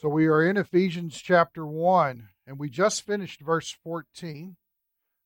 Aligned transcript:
So 0.00 0.08
we 0.08 0.28
are 0.28 0.42
in 0.42 0.56
Ephesians 0.56 1.20
chapter 1.20 1.66
1, 1.66 2.28
and 2.46 2.58
we 2.58 2.70
just 2.70 3.04
finished 3.04 3.42
verse 3.42 3.76
14. 3.84 4.56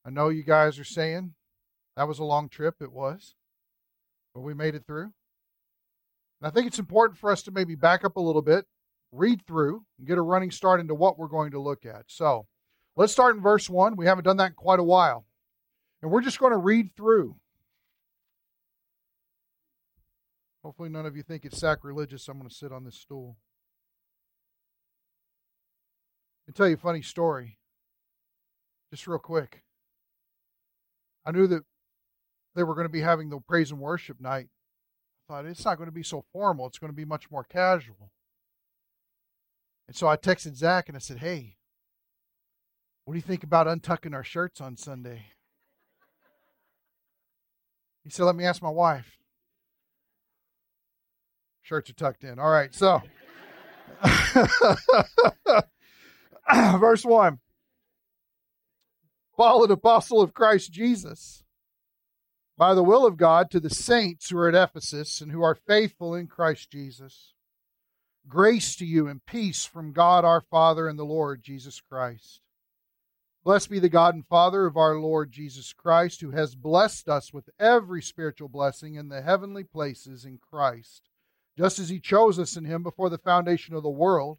I 0.05 0.11
know 0.11 0.31
you 0.31 0.43
guys 0.43 0.81
are 0.81 0.85
saying 0.85 1.35
that 1.97 2.09
was 2.09 2.19
a 2.19 2.25
long 2.25 2.49
trip. 2.49 2.75
It 2.81 2.91
was. 2.91 3.37
But 4.35 4.41
we 4.41 4.53
made 4.53 4.75
it 4.75 4.85
through. 4.85 5.13
And 6.41 6.49
I 6.49 6.51
think 6.51 6.67
it's 6.67 6.81
important 6.81 7.21
for 7.21 7.31
us 7.31 7.45
to 7.45 7.53
maybe 7.53 7.77
back 7.77 8.05
up 8.05 8.17
a 8.17 8.21
little 8.21 8.43
bit, 8.43 8.67
read 9.13 9.47
through, 9.47 9.85
and 9.97 10.09
get 10.09 10.19
a 10.19 10.23
running 10.23 10.51
start 10.51 10.81
into 10.81 10.97
what 10.97 11.21
we're 11.21 11.29
going 11.29 11.53
to 11.53 11.61
look 11.61 11.87
at. 11.87 12.07
So 12.09 12.49
let's 12.97 13.13
start 13.13 13.37
in 13.37 13.43
verse 13.43 13.71
1. 13.71 13.95
We 13.95 14.07
haven't 14.07 14.25
done 14.25 14.39
that 14.39 14.49
in 14.49 14.55
quite 14.55 14.81
a 14.81 14.83
while. 14.83 15.25
And 16.03 16.11
we're 16.11 16.21
just 16.21 16.41
going 16.41 16.53
to 16.53 16.59
read 16.59 16.97
through. 16.97 17.37
Hopefully, 20.65 20.89
none 20.89 21.07
of 21.07 21.17
you 21.17 21.23
think 21.23 21.45
it's 21.45 21.61
sacrilegious. 21.61 22.27
I'm 22.27 22.39
going 22.39 22.49
to 22.49 22.55
sit 22.55 22.73
on 22.73 22.83
this 22.83 22.97
stool. 22.97 23.37
I'll 26.49 26.55
tell 26.55 26.69
you 26.69 26.75
a 26.75 26.79
funny 26.79 27.03
story, 27.03 27.59
just 28.91 29.07
real 29.07 29.19
quick. 29.19 29.63
I 31.25 31.31
knew 31.31 31.47
that 31.47 31.63
they 32.55 32.63
were 32.63 32.75
going 32.75 32.87
to 32.87 32.93
be 32.93 33.01
having 33.01 33.31
the 33.31 33.41
praise 33.41 33.71
and 33.71 33.81
worship 33.81 34.21
night. 34.21 34.49
I 35.29 35.33
thought 35.33 35.47
it's 35.47 35.65
not 35.65 35.79
going 35.79 35.89
to 35.89 35.93
be 35.93 36.03
so 36.03 36.25
formal, 36.33 36.67
it's 36.67 36.79
going 36.79 36.93
to 36.93 36.97
be 36.97 37.07
much 37.07 37.31
more 37.31 37.45
casual. 37.45 38.11
And 39.87 39.97
so 39.97 40.07
I 40.07 40.17
texted 40.17 40.55
Zach 40.57 40.89
and 40.89 40.97
I 40.97 41.01
said, 41.01 41.19
Hey, 41.19 41.57
what 43.05 43.15
do 43.15 43.19
you 43.19 43.23
think 43.23 43.43
about 43.43 43.67
untucking 43.67 44.15
our 44.15 44.25
shirts 44.25 44.61
on 44.61 44.77
Sunday? 44.77 45.27
He 48.03 48.11
said, 48.11 48.25
Let 48.25 48.37
me 48.37 48.45
ask 48.45 48.63
my 48.63 48.71
wife. 48.71 49.19
Shirts 51.63 51.89
are 51.89 51.95
tucked 51.95 52.25
in. 52.25 52.39
All 52.39 52.51
right, 52.51 52.75
so. 52.75 53.03
Verse 56.79 57.05
1 57.05 57.39
Paul, 59.37 59.65
an 59.65 59.71
apostle 59.73 60.21
of 60.21 60.35
Christ 60.35 60.71
Jesus, 60.71 61.43
by 62.57 62.75
the 62.75 62.85
will 62.85 63.05
of 63.05 63.17
God, 63.17 63.51
to 63.51 63.61
the 63.61 63.71
saints 63.71 64.31
who 64.31 64.39
are 64.39 64.49
at 64.49 64.55
Ephesus 64.55 65.21
and 65.21 65.33
who 65.33 65.43
are 65.43 65.57
faithful 65.57 66.15
in 66.15 66.29
Christ 66.29 66.71
Jesus. 66.71 67.33
Grace 68.29 68.77
to 68.77 68.87
you 68.87 69.09
and 69.09 69.27
peace 69.27 69.65
from 69.65 69.93
God 69.93 70.25
our 70.25 70.41
Father 70.41 70.89
and 70.89 70.99
the 70.99 71.05
Lord 71.05 71.43
Jesus 71.43 71.81
Christ. 71.81 72.41
Blessed 73.43 73.71
be 73.71 73.79
the 73.79 73.91
God 73.91 74.15
and 74.15 74.27
Father 74.27 74.65
of 74.65 74.77
our 74.77 74.99
Lord 74.99 75.31
Jesus 75.31 75.75
Christ, 75.75 76.23
who 76.23 76.31
has 76.31 76.55
blessed 76.55 77.09
us 77.09 77.33
with 77.33 77.51
every 77.59 78.01
spiritual 78.01 78.49
blessing 78.49 78.95
in 78.95 79.09
the 79.09 79.21
heavenly 79.21 79.65
places 79.65 80.25
in 80.25 80.39
Christ, 80.39 81.11
just 81.59 81.79
as 81.79 81.91
he 81.91 82.01
chose 82.01 82.39
us 82.39 82.57
in 82.57 82.65
him 82.65 82.83
before 82.83 83.11
the 83.11 83.19
foundation 83.19 83.75
of 83.75 83.83
the 83.83 83.91
world 83.91 84.39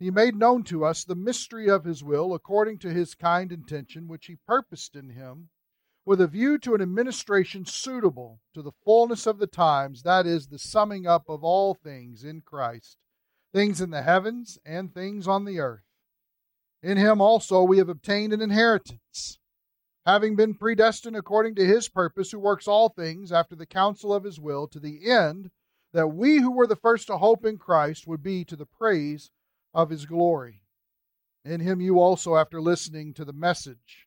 he 0.00 0.10
made 0.10 0.34
known 0.34 0.64
to 0.64 0.82
us 0.82 1.04
the 1.04 1.14
mystery 1.14 1.68
of 1.68 1.84
his 1.84 2.02
will 2.02 2.32
according 2.32 2.78
to 2.78 2.88
his 2.88 3.14
kind 3.14 3.52
intention, 3.52 4.08
which 4.08 4.26
he 4.26 4.38
purposed 4.46 4.96
in 4.96 5.10
him, 5.10 5.50
with 6.06 6.22
a 6.22 6.26
view 6.26 6.58
to 6.58 6.74
an 6.74 6.80
administration 6.80 7.66
suitable 7.66 8.40
to 8.54 8.62
the 8.62 8.72
fullness 8.82 9.26
of 9.26 9.38
the 9.38 9.46
times, 9.46 10.02
that 10.02 10.26
is, 10.26 10.48
the 10.48 10.58
summing 10.58 11.06
up 11.06 11.28
of 11.28 11.44
all 11.44 11.74
things 11.74 12.24
in 12.24 12.40
Christ, 12.40 12.96
things 13.52 13.82
in 13.82 13.90
the 13.90 14.00
heavens 14.00 14.58
and 14.64 14.92
things 14.92 15.28
on 15.28 15.44
the 15.44 15.60
earth. 15.60 15.84
In 16.82 16.96
him 16.96 17.20
also 17.20 17.62
we 17.62 17.76
have 17.76 17.90
obtained 17.90 18.32
an 18.32 18.40
inheritance, 18.40 19.38
having 20.06 20.34
been 20.34 20.54
predestined 20.54 21.14
according 21.14 21.56
to 21.56 21.66
his 21.66 21.90
purpose, 21.90 22.30
who 22.30 22.38
works 22.38 22.66
all 22.66 22.88
things 22.88 23.30
after 23.30 23.54
the 23.54 23.66
counsel 23.66 24.14
of 24.14 24.24
his 24.24 24.40
will, 24.40 24.66
to 24.68 24.80
the 24.80 25.10
end 25.10 25.50
that 25.92 26.08
we 26.08 26.38
who 26.38 26.52
were 26.52 26.66
the 26.66 26.74
first 26.74 27.08
to 27.08 27.18
hope 27.18 27.44
in 27.44 27.58
Christ 27.58 28.06
would 28.06 28.22
be 28.22 28.46
to 28.46 28.56
the 28.56 28.64
praise 28.64 29.30
of 29.72 29.90
his 29.90 30.06
glory. 30.06 30.62
In 31.44 31.60
him 31.60 31.80
you 31.80 31.98
also, 31.98 32.36
after 32.36 32.60
listening 32.60 33.14
to 33.14 33.24
the 33.24 33.32
message 33.32 34.06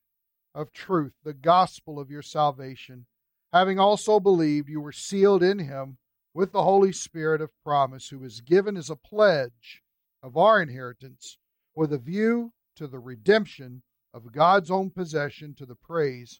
of 0.53 0.71
truth, 0.71 1.13
the 1.23 1.33
gospel 1.33 1.99
of 1.99 2.11
your 2.11 2.21
salvation, 2.21 3.05
having 3.51 3.79
also 3.79 4.19
believed, 4.19 4.69
you 4.69 4.81
were 4.81 4.91
sealed 4.91 5.41
in 5.41 5.59
him 5.59 5.97
with 6.33 6.51
the 6.51 6.63
Holy 6.63 6.91
Spirit 6.91 7.41
of 7.41 7.51
promise, 7.63 8.09
who 8.09 8.23
is 8.23 8.41
given 8.41 8.77
as 8.77 8.89
a 8.89 8.95
pledge 8.95 9.81
of 10.21 10.37
our 10.37 10.61
inheritance, 10.61 11.37
with 11.75 11.93
a 11.93 11.97
view 11.97 12.51
to 12.75 12.87
the 12.87 12.99
redemption 12.99 13.81
of 14.13 14.31
God's 14.31 14.69
own 14.69 14.89
possession 14.91 15.55
to 15.55 15.65
the 15.65 15.75
praise 15.75 16.39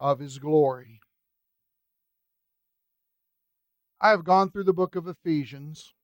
of 0.00 0.18
his 0.18 0.38
glory. 0.38 1.00
I 4.00 4.10
have 4.10 4.24
gone 4.24 4.50
through 4.50 4.64
the 4.64 4.72
book 4.72 4.96
of 4.96 5.06
Ephesians 5.06 5.94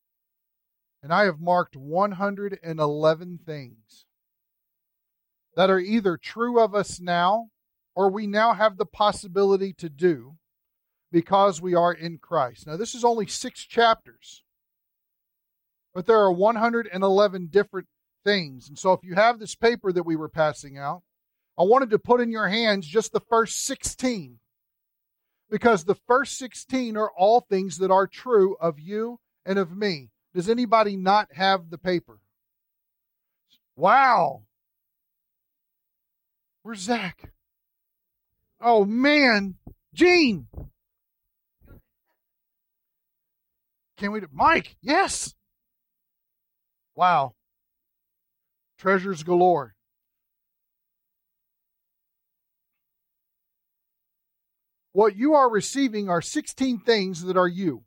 and 1.02 1.12
I 1.12 1.24
have 1.24 1.40
marked 1.40 1.76
111 1.76 3.38
things 3.44 4.06
that 5.56 5.70
are 5.70 5.78
either 5.78 6.16
true 6.16 6.60
of 6.60 6.74
us 6.74 7.00
now 7.00 7.48
or 7.94 8.10
we 8.10 8.26
now 8.26 8.54
have 8.54 8.76
the 8.76 8.86
possibility 8.86 9.72
to 9.74 9.88
do 9.88 10.36
because 11.10 11.60
we 11.60 11.74
are 11.74 11.92
in 11.92 12.18
Christ. 12.18 12.66
Now, 12.66 12.76
this 12.76 12.94
is 12.94 13.04
only 13.04 13.26
six 13.26 13.64
chapters, 13.64 14.42
but 15.94 16.06
there 16.06 16.20
are 16.20 16.32
111 16.32 17.48
different 17.50 17.88
things. 18.24 18.68
And 18.68 18.78
so, 18.78 18.92
if 18.92 19.02
you 19.02 19.14
have 19.14 19.38
this 19.38 19.54
paper 19.54 19.92
that 19.92 20.06
we 20.06 20.16
were 20.16 20.28
passing 20.28 20.78
out, 20.78 21.02
I 21.58 21.64
wanted 21.64 21.90
to 21.90 21.98
put 21.98 22.20
in 22.20 22.30
your 22.30 22.48
hands 22.48 22.86
just 22.86 23.12
the 23.12 23.20
first 23.20 23.64
16 23.64 24.38
because 25.50 25.84
the 25.84 25.96
first 25.96 26.38
16 26.38 26.96
are 26.96 27.10
all 27.16 27.40
things 27.40 27.78
that 27.78 27.90
are 27.90 28.06
true 28.06 28.56
of 28.60 28.78
you 28.78 29.18
and 29.44 29.58
of 29.58 29.76
me. 29.76 30.10
Does 30.34 30.48
anybody 30.48 30.96
not 30.96 31.28
have 31.34 31.70
the 31.70 31.78
paper? 31.78 32.18
Wow. 33.76 34.42
Where's 36.62 36.80
Zach? 36.80 37.32
Oh, 38.60 38.84
man. 38.84 39.54
Gene. 39.94 40.48
Can 43.96 44.12
we? 44.12 44.20
Mike, 44.32 44.76
yes. 44.80 45.34
Wow. 46.94 47.34
Treasures 48.78 49.22
galore. 49.22 49.74
What 54.92 55.16
you 55.16 55.34
are 55.34 55.48
receiving 55.48 56.08
are 56.08 56.20
16 56.20 56.80
things 56.80 57.22
that 57.22 57.36
are 57.36 57.48
you. 57.48 57.84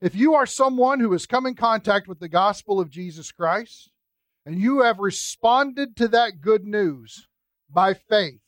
If 0.00 0.14
you 0.14 0.34
are 0.34 0.46
someone 0.46 1.00
who 1.00 1.12
has 1.12 1.26
come 1.26 1.46
in 1.46 1.54
contact 1.54 2.06
with 2.06 2.20
the 2.20 2.28
gospel 2.28 2.78
of 2.80 2.90
Jesus 2.90 3.32
Christ 3.32 3.90
and 4.44 4.60
you 4.60 4.82
have 4.82 4.98
responded 4.98 5.96
to 5.96 6.08
that 6.08 6.42
good 6.42 6.64
news 6.64 7.28
by 7.70 7.94
faith, 7.94 8.40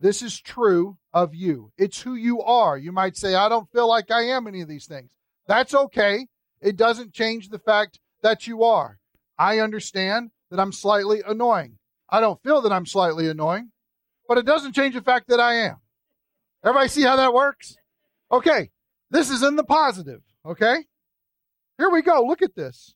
this 0.00 0.22
is 0.22 0.40
true 0.40 0.96
of 1.12 1.34
you. 1.34 1.72
It's 1.76 2.02
who 2.02 2.14
you 2.14 2.40
are. 2.42 2.78
You 2.78 2.92
might 2.92 3.16
say, 3.16 3.34
I 3.34 3.48
don't 3.48 3.70
feel 3.70 3.88
like 3.88 4.10
I 4.10 4.22
am 4.22 4.46
any 4.46 4.62
of 4.62 4.68
these 4.68 4.86
things. 4.86 5.12
That's 5.46 5.74
okay. 5.74 6.26
It 6.62 6.76
doesn't 6.76 7.12
change 7.12 7.50
the 7.50 7.58
fact 7.58 8.00
that 8.22 8.46
you 8.46 8.64
are. 8.64 8.98
I 9.38 9.58
understand 9.58 10.30
that 10.50 10.58
I'm 10.58 10.72
slightly 10.72 11.22
annoying. 11.26 11.78
I 12.08 12.20
don't 12.20 12.42
feel 12.42 12.62
that 12.62 12.72
I'm 12.72 12.86
slightly 12.86 13.28
annoying, 13.28 13.70
but 14.26 14.38
it 14.38 14.46
doesn't 14.46 14.74
change 14.74 14.94
the 14.94 15.02
fact 15.02 15.28
that 15.28 15.40
I 15.40 15.54
am. 15.54 15.76
Everybody 16.64 16.88
see 16.88 17.02
how 17.02 17.16
that 17.16 17.34
works? 17.34 17.76
Okay, 18.32 18.70
this 19.10 19.30
is 19.30 19.42
in 19.42 19.56
the 19.56 19.64
positive. 19.64 20.22
Okay? 20.46 20.84
Here 21.78 21.90
we 21.90 22.02
go. 22.02 22.24
Look 22.24 22.42
at 22.42 22.54
this. 22.54 22.94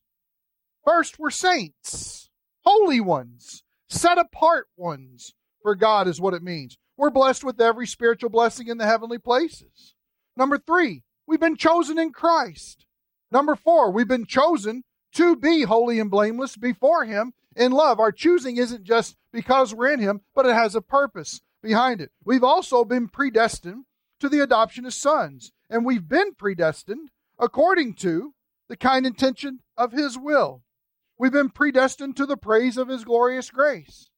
First, 0.84 1.18
we're 1.18 1.30
saints, 1.30 2.30
holy 2.64 3.00
ones, 3.00 3.62
set 3.88 4.18
apart 4.18 4.68
ones 4.76 5.34
for 5.62 5.74
God 5.74 6.08
is 6.08 6.20
what 6.20 6.34
it 6.34 6.42
means. 6.42 6.78
We're 6.96 7.10
blessed 7.10 7.44
with 7.44 7.60
every 7.60 7.86
spiritual 7.86 8.30
blessing 8.30 8.68
in 8.68 8.78
the 8.78 8.86
heavenly 8.86 9.18
places. 9.18 9.94
Number 10.36 10.58
three, 10.58 11.02
we've 11.26 11.40
been 11.40 11.56
chosen 11.56 11.98
in 11.98 12.12
Christ. 12.12 12.86
Number 13.30 13.54
four, 13.54 13.90
we've 13.90 14.08
been 14.08 14.26
chosen 14.26 14.84
to 15.12 15.36
be 15.36 15.62
holy 15.62 16.00
and 16.00 16.10
blameless 16.10 16.56
before 16.56 17.04
Him 17.04 17.32
in 17.56 17.72
love. 17.72 18.00
Our 18.00 18.12
choosing 18.12 18.56
isn't 18.56 18.84
just 18.84 19.16
because 19.32 19.74
we're 19.74 19.92
in 19.92 20.00
Him, 20.00 20.22
but 20.34 20.46
it 20.46 20.54
has 20.54 20.74
a 20.74 20.80
purpose 20.80 21.40
behind 21.62 22.00
it. 22.00 22.10
We've 22.24 22.44
also 22.44 22.84
been 22.84 23.08
predestined 23.08 23.84
to 24.20 24.28
the 24.28 24.40
adoption 24.40 24.86
as 24.86 24.94
sons, 24.94 25.52
and 25.68 25.84
we've 25.84 26.08
been 26.08 26.34
predestined 26.34 27.10
according 27.38 27.94
to 27.94 28.34
the 28.68 28.76
kind 28.76 29.06
intention 29.06 29.60
of 29.76 29.92
his 29.92 30.18
will. 30.18 30.62
We've 31.18 31.32
been 31.32 31.50
predestined 31.50 32.16
to 32.16 32.26
the 32.26 32.36
praise 32.36 32.76
of 32.76 32.88
his 32.88 33.04
glorious 33.04 33.50
grace. 33.50 34.10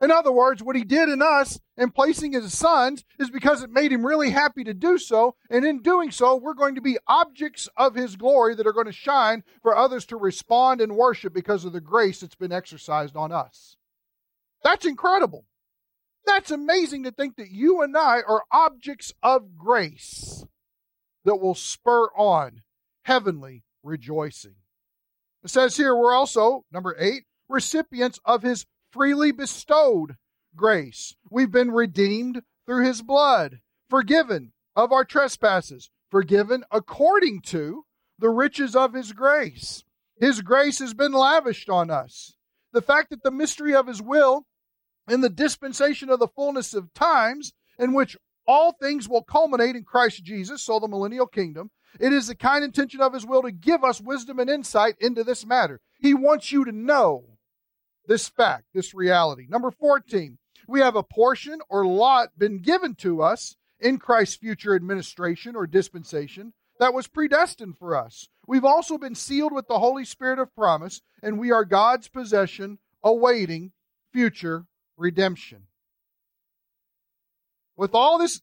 In 0.00 0.10
other 0.10 0.30
words, 0.30 0.62
what 0.62 0.76
he 0.76 0.84
did 0.84 1.08
in 1.08 1.22
us 1.22 1.58
in 1.76 1.90
placing 1.90 2.32
his 2.32 2.56
sons 2.56 3.04
is 3.18 3.30
because 3.30 3.62
it 3.62 3.70
made 3.70 3.92
him 3.92 4.04
really 4.04 4.30
happy 4.30 4.62
to 4.64 4.74
do 4.74 4.98
so. 4.98 5.36
And 5.48 5.64
in 5.64 5.80
doing 5.80 6.10
so, 6.10 6.36
we're 6.36 6.54
going 6.54 6.74
to 6.74 6.82
be 6.82 6.98
objects 7.06 7.68
of 7.78 7.94
his 7.94 8.16
glory 8.16 8.54
that 8.54 8.66
are 8.66 8.74
going 8.74 8.86
to 8.86 8.92
shine 8.92 9.42
for 9.62 9.74
others 9.74 10.04
to 10.06 10.16
respond 10.16 10.82
and 10.82 10.96
worship 10.96 11.32
because 11.32 11.64
of 11.64 11.72
the 11.72 11.80
grace 11.80 12.20
that's 12.20 12.34
been 12.34 12.52
exercised 12.52 13.16
on 13.16 13.32
us. 13.32 13.76
That's 14.62 14.84
incredible. 14.84 15.46
That's 16.26 16.50
amazing 16.50 17.04
to 17.04 17.10
think 17.10 17.36
that 17.36 17.50
you 17.50 17.80
and 17.80 17.96
I 17.96 18.20
are 18.26 18.44
objects 18.52 19.14
of 19.22 19.56
grace 19.56 20.44
that 21.26 21.36
will 21.36 21.54
spur 21.54 22.06
on 22.16 22.62
heavenly 23.04 23.64
rejoicing. 23.82 24.54
It 25.44 25.50
says 25.50 25.76
here 25.76 25.94
we're 25.94 26.14
also, 26.14 26.64
number 26.72 26.96
eight, 26.98 27.24
recipients 27.48 28.18
of 28.24 28.42
his 28.42 28.64
freely 28.90 29.32
bestowed 29.32 30.16
grace. 30.54 31.14
We've 31.30 31.50
been 31.50 31.70
redeemed 31.70 32.42
through 32.64 32.84
his 32.84 33.02
blood, 33.02 33.60
forgiven 33.90 34.52
of 34.74 34.92
our 34.92 35.04
trespasses, 35.04 35.90
forgiven 36.10 36.64
according 36.70 37.42
to 37.42 37.84
the 38.18 38.30
riches 38.30 38.74
of 38.74 38.94
his 38.94 39.12
grace. 39.12 39.84
His 40.18 40.40
grace 40.40 40.78
has 40.78 40.94
been 40.94 41.12
lavished 41.12 41.68
on 41.68 41.90
us. 41.90 42.36
The 42.72 42.82
fact 42.82 43.10
that 43.10 43.22
the 43.22 43.30
mystery 43.30 43.74
of 43.74 43.86
his 43.86 44.00
will 44.00 44.46
in 45.08 45.20
the 45.20 45.28
dispensation 45.28 46.08
of 46.08 46.18
the 46.18 46.28
fullness 46.28 46.72
of 46.72 46.94
times, 46.94 47.52
in 47.78 47.92
which 47.92 48.16
all 48.46 48.72
things 48.72 49.08
will 49.08 49.22
culminate 49.22 49.76
in 49.76 49.84
Christ 49.84 50.22
Jesus, 50.24 50.62
so 50.62 50.78
the 50.78 50.88
millennial 50.88 51.26
kingdom, 51.26 51.70
it 51.98 52.12
is 52.12 52.26
the 52.26 52.34
kind 52.34 52.64
intention 52.64 53.00
of 53.00 53.14
his 53.14 53.26
will 53.26 53.42
to 53.42 53.50
give 53.50 53.82
us 53.82 54.00
wisdom 54.00 54.38
and 54.38 54.50
insight 54.50 54.96
into 55.00 55.24
this 55.24 55.46
matter. 55.46 55.80
He 55.98 56.14
wants 56.14 56.52
you 56.52 56.64
to 56.64 56.72
know 56.72 57.24
this 58.06 58.28
fact, 58.28 58.64
this 58.74 58.94
reality. 58.94 59.46
Number 59.48 59.70
14, 59.70 60.38
we 60.68 60.80
have 60.80 60.96
a 60.96 61.02
portion 61.02 61.60
or 61.68 61.86
lot 61.86 62.38
been 62.38 62.58
given 62.58 62.94
to 62.96 63.22
us 63.22 63.56
in 63.80 63.98
Christ's 63.98 64.36
future 64.36 64.74
administration 64.74 65.56
or 65.56 65.66
dispensation 65.66 66.52
that 66.78 66.94
was 66.94 67.06
predestined 67.06 67.78
for 67.78 67.96
us. 67.96 68.28
We've 68.46 68.64
also 68.64 68.98
been 68.98 69.14
sealed 69.14 69.52
with 69.52 69.66
the 69.66 69.78
Holy 69.78 70.04
Spirit 70.04 70.38
of 70.38 70.54
promise, 70.54 71.02
and 71.22 71.38
we 71.38 71.50
are 71.50 71.64
God's 71.64 72.08
possession 72.08 72.78
awaiting 73.02 73.72
future 74.12 74.66
redemption. 74.96 75.62
With 77.76 77.94
all 77.94 78.18
this, 78.18 78.40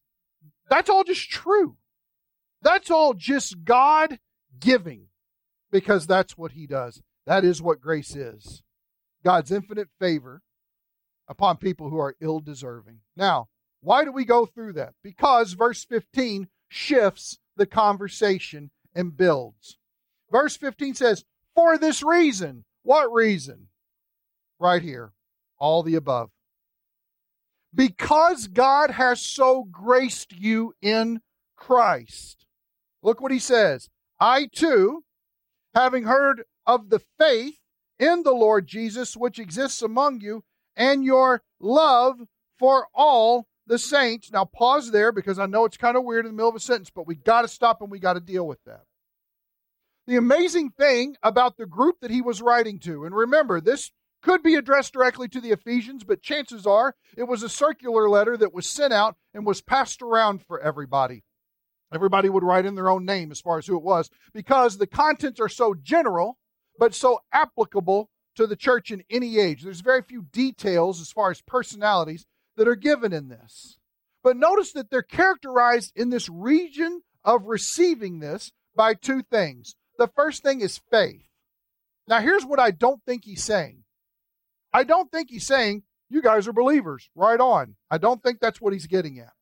that's 0.70 0.90
all 0.90 1.04
just 1.04 1.30
true. 1.30 1.76
That's 2.62 2.90
all 2.90 3.14
just 3.14 3.64
God 3.64 4.18
giving 4.58 5.08
because 5.70 6.06
that's 6.06 6.38
what 6.38 6.52
He 6.52 6.66
does. 6.66 7.02
That 7.26 7.44
is 7.44 7.60
what 7.60 7.80
grace 7.80 8.14
is. 8.14 8.62
God's 9.24 9.50
infinite 9.50 9.88
favor 9.98 10.42
upon 11.28 11.56
people 11.56 11.90
who 11.90 11.98
are 11.98 12.16
ill 12.20 12.40
deserving. 12.40 13.00
Now, 13.16 13.48
why 13.80 14.04
do 14.04 14.12
we 14.12 14.24
go 14.24 14.46
through 14.46 14.74
that? 14.74 14.94
Because 15.02 15.52
verse 15.52 15.84
15 15.84 16.48
shifts 16.68 17.38
the 17.56 17.66
conversation 17.66 18.70
and 18.94 19.16
builds. 19.16 19.78
Verse 20.30 20.56
15 20.56 20.94
says, 20.94 21.24
For 21.54 21.78
this 21.78 22.02
reason. 22.02 22.64
What 22.82 23.12
reason? 23.12 23.68
Right 24.58 24.82
here. 24.82 25.12
All 25.58 25.82
the 25.82 25.94
above. 25.94 26.30
Because 27.74 28.46
God 28.46 28.90
has 28.90 29.20
so 29.20 29.64
graced 29.64 30.32
you 30.32 30.74
in 30.80 31.20
Christ. 31.56 32.46
Look 33.02 33.20
what 33.20 33.32
he 33.32 33.38
says. 33.38 33.88
I 34.20 34.46
too, 34.46 35.04
having 35.74 36.04
heard 36.04 36.44
of 36.66 36.90
the 36.90 37.02
faith 37.18 37.58
in 37.98 38.22
the 38.22 38.32
Lord 38.32 38.66
Jesus 38.66 39.16
which 39.16 39.38
exists 39.38 39.82
among 39.82 40.20
you, 40.20 40.44
and 40.76 41.04
your 41.04 41.42
love 41.60 42.20
for 42.58 42.88
all 42.94 43.46
the 43.66 43.78
saints. 43.78 44.30
Now, 44.32 44.44
pause 44.44 44.90
there 44.90 45.12
because 45.12 45.38
I 45.38 45.46
know 45.46 45.64
it's 45.64 45.76
kind 45.76 45.96
of 45.96 46.04
weird 46.04 46.26
in 46.26 46.32
the 46.32 46.36
middle 46.36 46.50
of 46.50 46.56
a 46.56 46.60
sentence, 46.60 46.90
but 46.90 47.06
we 47.06 47.14
got 47.14 47.42
to 47.42 47.48
stop 47.48 47.80
and 47.80 47.90
we 47.90 47.98
got 47.98 48.14
to 48.14 48.20
deal 48.20 48.46
with 48.46 48.62
that. 48.64 48.82
The 50.06 50.16
amazing 50.16 50.70
thing 50.70 51.16
about 51.22 51.56
the 51.56 51.66
group 51.66 51.96
that 52.00 52.10
he 52.10 52.20
was 52.20 52.42
writing 52.42 52.78
to, 52.80 53.04
and 53.04 53.14
remember, 53.14 53.60
this 53.60 53.90
could 54.24 54.42
be 54.42 54.54
addressed 54.54 54.94
directly 54.94 55.28
to 55.28 55.40
the 55.40 55.50
Ephesians, 55.50 56.02
but 56.02 56.22
chances 56.22 56.66
are 56.66 56.94
it 57.16 57.24
was 57.24 57.42
a 57.42 57.48
circular 57.48 58.08
letter 58.08 58.38
that 58.38 58.54
was 58.54 58.66
sent 58.66 58.92
out 58.92 59.16
and 59.34 59.44
was 59.44 59.60
passed 59.60 60.00
around 60.00 60.42
for 60.46 60.58
everybody. 60.60 61.24
Everybody 61.92 62.30
would 62.30 62.42
write 62.42 62.64
in 62.64 62.74
their 62.74 62.88
own 62.88 63.04
name 63.04 63.30
as 63.30 63.42
far 63.42 63.58
as 63.58 63.66
who 63.66 63.76
it 63.76 63.82
was 63.82 64.08
because 64.32 64.78
the 64.78 64.86
contents 64.86 65.38
are 65.40 65.48
so 65.48 65.74
general 65.74 66.38
but 66.78 66.94
so 66.94 67.20
applicable 67.32 68.08
to 68.34 68.46
the 68.46 68.56
church 68.56 68.90
in 68.90 69.04
any 69.10 69.38
age. 69.38 69.62
There's 69.62 69.82
very 69.82 70.02
few 70.02 70.22
details 70.32 71.00
as 71.00 71.12
far 71.12 71.30
as 71.30 71.42
personalities 71.42 72.24
that 72.56 72.66
are 72.66 72.74
given 72.74 73.12
in 73.12 73.28
this. 73.28 73.78
But 74.22 74.38
notice 74.38 74.72
that 74.72 74.90
they're 74.90 75.02
characterized 75.02 75.92
in 75.94 76.08
this 76.08 76.30
region 76.30 77.02
of 77.24 77.44
receiving 77.44 78.20
this 78.20 78.52
by 78.74 78.94
two 78.94 79.22
things. 79.22 79.76
The 79.98 80.08
first 80.08 80.42
thing 80.42 80.62
is 80.62 80.80
faith. 80.90 81.28
Now, 82.08 82.20
here's 82.20 82.44
what 82.44 82.58
I 82.58 82.70
don't 82.70 83.02
think 83.04 83.24
he's 83.24 83.44
saying. 83.44 83.83
I 84.74 84.82
don't 84.82 85.10
think 85.10 85.30
he's 85.30 85.46
saying, 85.46 85.84
you 86.10 86.20
guys 86.20 86.48
are 86.48 86.52
believers, 86.52 87.08
right 87.14 87.38
on. 87.38 87.76
I 87.92 87.98
don't 87.98 88.20
think 88.22 88.40
that's 88.40 88.60
what 88.60 88.72
he's 88.72 88.88
getting 88.88 89.20
at. 89.20 89.32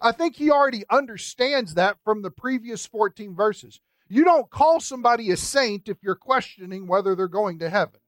I 0.00 0.10
think 0.10 0.34
he 0.34 0.50
already 0.50 0.84
understands 0.90 1.74
that 1.74 1.98
from 2.04 2.22
the 2.22 2.32
previous 2.32 2.84
14 2.84 3.36
verses. 3.36 3.80
You 4.08 4.24
don't 4.24 4.50
call 4.50 4.80
somebody 4.80 5.30
a 5.30 5.36
saint 5.36 5.88
if 5.88 5.98
you're 6.02 6.16
questioning 6.16 6.88
whether 6.88 7.14
they're 7.14 7.28
going 7.28 7.60
to 7.60 7.70
heaven. 7.70 8.00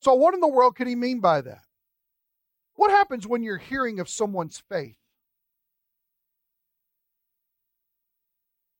So, 0.00 0.14
what 0.14 0.34
in 0.34 0.40
the 0.40 0.48
world 0.48 0.74
could 0.74 0.86
he 0.86 0.96
mean 0.96 1.20
by 1.20 1.42
that? 1.42 1.64
What 2.76 2.90
happens 2.90 3.26
when 3.26 3.42
you're 3.42 3.58
hearing 3.58 4.00
of 4.00 4.08
someone's 4.08 4.62
faith? 4.68 4.96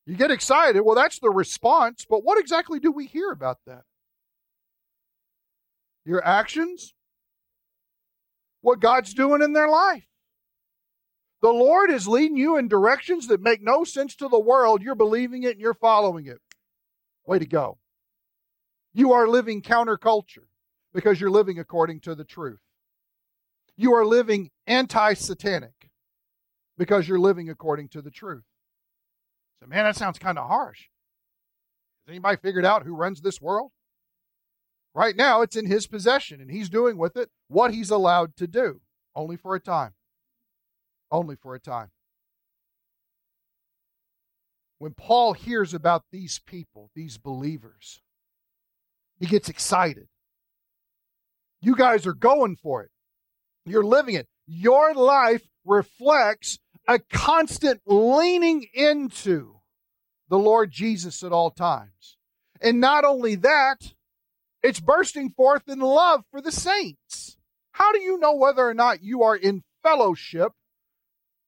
You 0.07 0.17
get 0.17 0.31
excited. 0.31 0.81
Well, 0.81 0.97
that's 0.97 1.19
the 1.19 1.31
response, 1.31 2.07
but 2.09 2.25
what 2.25 2.39
exactly 2.39 2.81
do 2.81 2.91
we 2.91 3.07
hear 3.07 3.31
about 3.31 3.59
that? 3.67 3.85
Your 6.05 6.25
actions? 6.25 6.95
What 8.61 8.81
God's 8.81 9.15
doing 9.15 9.43
in 9.43 9.53
their 9.53 9.69
life? 9.69 10.07
The 11.43 11.51
Lord 11.51 11.91
is 11.91 12.09
leading 12.09 12.39
you 12.39 12.57
in 12.57 12.69
directions 12.69 13.27
that 13.27 13.43
make 13.43 13.63
no 13.63 13.85
sense 13.85 14.17
to 14.17 14.29
the 14.29 14.41
world. 14.41 14.83
You're 14.83 14.95
believing 14.95 15.43
it 15.43 15.53
and 15.53 15.61
you're 15.61 15.75
following 15.75 16.27
it. 16.27 16.39
Way 17.27 17.39
to 17.39 17.47
go. 17.47 17.79
You 18.95 19.13
are 19.13 19.29
living 19.29 19.61
counterculture 19.61 20.47
because 20.95 21.21
you're 21.21 21.31
living 21.31 21.59
according 21.59 22.01
to 22.01 22.15
the 22.15 22.25
truth. 22.25 22.61
You 23.77 23.93
are 23.95 24.07
living 24.07 24.51
anti 24.67 25.13
satanic 25.13 25.91
because 26.79 27.09
you're 27.09 27.19
living 27.19 27.51
according 27.51 27.89
to 27.91 28.01
the 28.01 28.11
truth. 28.11 28.45
So, 29.61 29.67
man, 29.67 29.85
that 29.85 29.97
sounds 29.97 30.19
kind 30.19 30.39
of 30.39 30.49
harsh. 30.49 30.89
Has 32.07 32.13
anybody 32.13 32.39
figured 32.41 32.65
out 32.65 32.85
who 32.85 32.95
runs 32.95 33.21
this 33.21 33.41
world? 33.41 33.73
Right 34.95 35.17
now, 35.17 35.43
it's 35.43 35.57
in 35.57 35.67
his 35.67 35.87
possession, 35.87 36.41
and 36.41 36.51
he's 36.51 36.71
doing 36.71 36.97
with 36.97 37.17
it 37.17 37.31
what 37.49 37.75
he's 37.75 37.91
allowed 37.91 38.37
to 38.37 38.47
do, 38.47 38.81
only 39.15 39.37
for 39.37 39.55
a 39.55 39.61
time 39.61 39.95
only 41.15 41.37
for 41.37 41.55
a 41.55 41.61
time. 41.61 41.91
When 44.79 44.93
Paul 44.93 45.33
hears 45.33 45.73
about 45.73 46.05
these 46.11 46.41
people, 46.45 46.91
these 46.95 47.17
believers, 47.17 48.03
he 49.19 49.27
gets 49.27 49.49
excited. 49.49 50.09
You 51.63 51.77
guys 51.77 52.07
are 52.07 52.15
going 52.15 52.57
for 52.57 52.83
it. 52.83 52.91
You're 53.65 53.85
living 53.85 54.17
it. 54.17 54.27
Your 54.47 54.93
life 54.93 55.47
reflects 55.65 56.59
a 56.87 56.99
constant 56.99 57.81
leaning 57.87 58.67
into 58.75 59.61
the 60.29 60.39
Lord 60.39 60.71
Jesus 60.71 61.23
at 61.23 61.33
all 61.33 61.51
times. 61.51 62.19
And 62.61 62.81
not 62.81 63.05
only 63.05 63.37
that, 63.37 63.94
it's 64.65 64.81
bursting 64.81 65.31
forth 65.31 65.69
in 65.69 65.79
love 65.79 66.25
for 66.33 66.41
the 66.41 66.51
saints. 66.51 67.37
How 67.71 67.93
do 67.93 68.01
you 68.01 68.19
know 68.19 68.35
whether 68.35 68.67
or 68.67 68.75
not 68.75 69.05
you 69.05 69.23
are 69.23 69.37
in 69.37 69.63
fellowship 69.85 70.53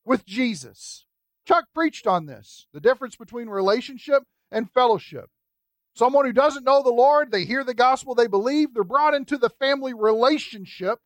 with 0.06 0.24
Jesus. 0.24 1.04
Chuck 1.46 1.64
preached 1.74 2.06
on 2.06 2.26
this 2.26 2.66
the 2.72 2.80
difference 2.80 3.16
between 3.16 3.48
relationship 3.48 4.22
and 4.50 4.70
fellowship. 4.70 5.26
Someone 5.94 6.26
who 6.26 6.32
doesn't 6.32 6.64
know 6.64 6.82
the 6.82 6.90
Lord, 6.90 7.32
they 7.32 7.44
hear 7.44 7.64
the 7.64 7.74
gospel, 7.74 8.14
they 8.14 8.26
believe, 8.26 8.72
they're 8.72 8.84
brought 8.84 9.14
into 9.14 9.36
the 9.36 9.50
family 9.50 9.94
relationship 9.94 10.98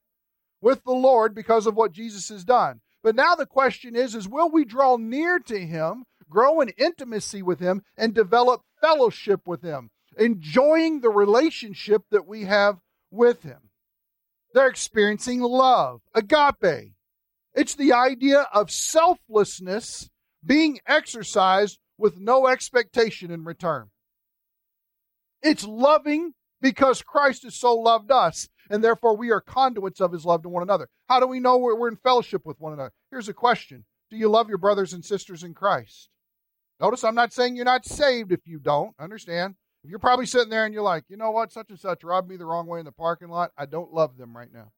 with 0.61 0.83
the 0.85 0.93
Lord 0.93 1.35
because 1.35 1.67
of 1.67 1.77
what 1.77 1.93
Jesus 1.93 2.29
has 2.29 2.45
done. 2.45 2.81
But 3.03 3.15
now 3.15 3.35
the 3.35 3.47
question 3.47 3.97
is 3.97 4.15
is 4.15 4.29
will 4.29 4.51
we 4.51 4.65
draw 4.65 4.97
near 4.97 5.39
to 5.39 5.59
him, 5.59 6.05
grow 6.29 6.61
in 6.61 6.71
intimacy 6.71 7.43
with 7.43 7.61
him 7.61 7.83
and 7.97 8.13
develop 8.13 8.63
fellowship 8.81 9.47
with 9.47 9.63
him, 9.63 9.91
enjoying 10.21 11.01
the 11.01 11.11
relationship 11.11 12.03
that 12.11 12.29
we 12.29 12.45
have 12.45 12.79
with 13.11 13.43
him? 13.43 13.71
They're 14.55 14.69
experiencing 14.69 15.41
love, 15.41 16.01
agape, 16.15 16.95
it's 17.55 17.75
the 17.75 17.93
idea 17.93 18.47
of 18.53 18.71
selflessness 18.71 20.09
being 20.45 20.81
exercised 20.87 21.79
with 21.99 22.19
no 22.19 22.47
expectation 22.47 23.31
in 23.31 23.45
return. 23.45 23.91
It's 25.43 25.67
loving 25.67 26.33
because 26.61 27.03
Christ 27.03 27.43
has 27.45 27.57
so 27.57 27.75
loved 27.75 28.11
us, 28.11 28.49
and 28.71 28.85
therefore 28.85 29.17
we 29.17 29.31
are 29.31 29.41
conduits 29.41 30.01
of 30.01 30.13
his 30.13 30.25
love 30.25 30.43
to 30.43 30.49
one 30.49 30.63
another. 30.63 30.89
How 31.09 31.19
do 31.19 31.27
we 31.27 31.41
know 31.41 31.59
we're, 31.59 31.89
in 31.89 31.97
fellowship 31.97 32.43
with 32.45 32.61
one 32.61 32.73
another? 32.73 32.93
Here's 33.11 33.29
a 33.29 33.35
question 33.35 33.85
Do 34.11 34.17
you 34.17 34.29
love 34.29 34.49
your 34.49 34.59
brothers 34.59 34.93
and 34.93 35.05
sisters 35.05 35.43
in 35.43 35.55
Christ? 35.55 36.09
Notice 36.79 37.05
I'm 37.05 37.15
not 37.15 37.33
saying 37.33 37.57
you're 37.57 37.65
not 37.65 37.85
saved 37.85 38.33
if 38.33 38.47
you 38.47 38.59
don't. 38.59 38.95
Understand? 38.99 39.57
You're 39.83 39.99
probably 39.99 40.27
sitting 40.27 40.51
there 40.51 40.65
and 40.65 40.75
you're 40.75 40.83
like, 40.83 41.05
you 41.09 41.17
know 41.17 41.31
what, 41.31 41.53
such 41.53 41.71
and 41.71 41.81
such 41.81 42.05
robbed 42.05 42.29
me 42.29 42.37
the 42.37 42.45
wrong 42.45 42.67
way 42.67 42.81
in 42.81 42.85
the 42.85 42.93
parking 42.93 43.29
lot, 43.29 43.51
I 43.57 43.67
don't 43.67 43.93
love 43.93 44.17
them 44.17 44.37
right 44.37 44.53
now. 44.53 44.73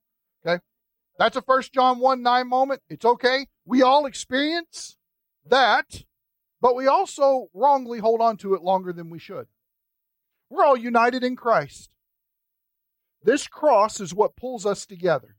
Okay? 0.47 0.63
That's 1.19 1.37
a 1.37 1.43
First 1.43 1.73
John 1.73 1.99
1 1.99 2.23
9 2.23 2.49
moment. 2.49 2.83
It's 2.89 3.05
okay. 3.05 3.47
We 3.65 3.83
all 3.83 4.07
experience 4.07 4.97
that, 5.47 6.05
but 6.61 6.77
we 6.77 6.87
also 6.87 7.49
wrongly 7.53 7.99
hold 7.99 8.21
on 8.21 8.37
to 8.39 8.55
it 8.55 8.63
longer 8.63 8.93
than 8.93 9.11
we 9.11 9.19
should. 9.19 9.47
We're 10.49 10.65
all 10.65 10.77
united 10.77 11.25
in 11.25 11.37
Christ. 11.37 11.91
This 13.25 13.47
cross 13.47 14.01
is 14.01 14.15
what 14.15 14.37
pulls 14.37 14.67
us 14.67 14.85
together, 14.87 15.37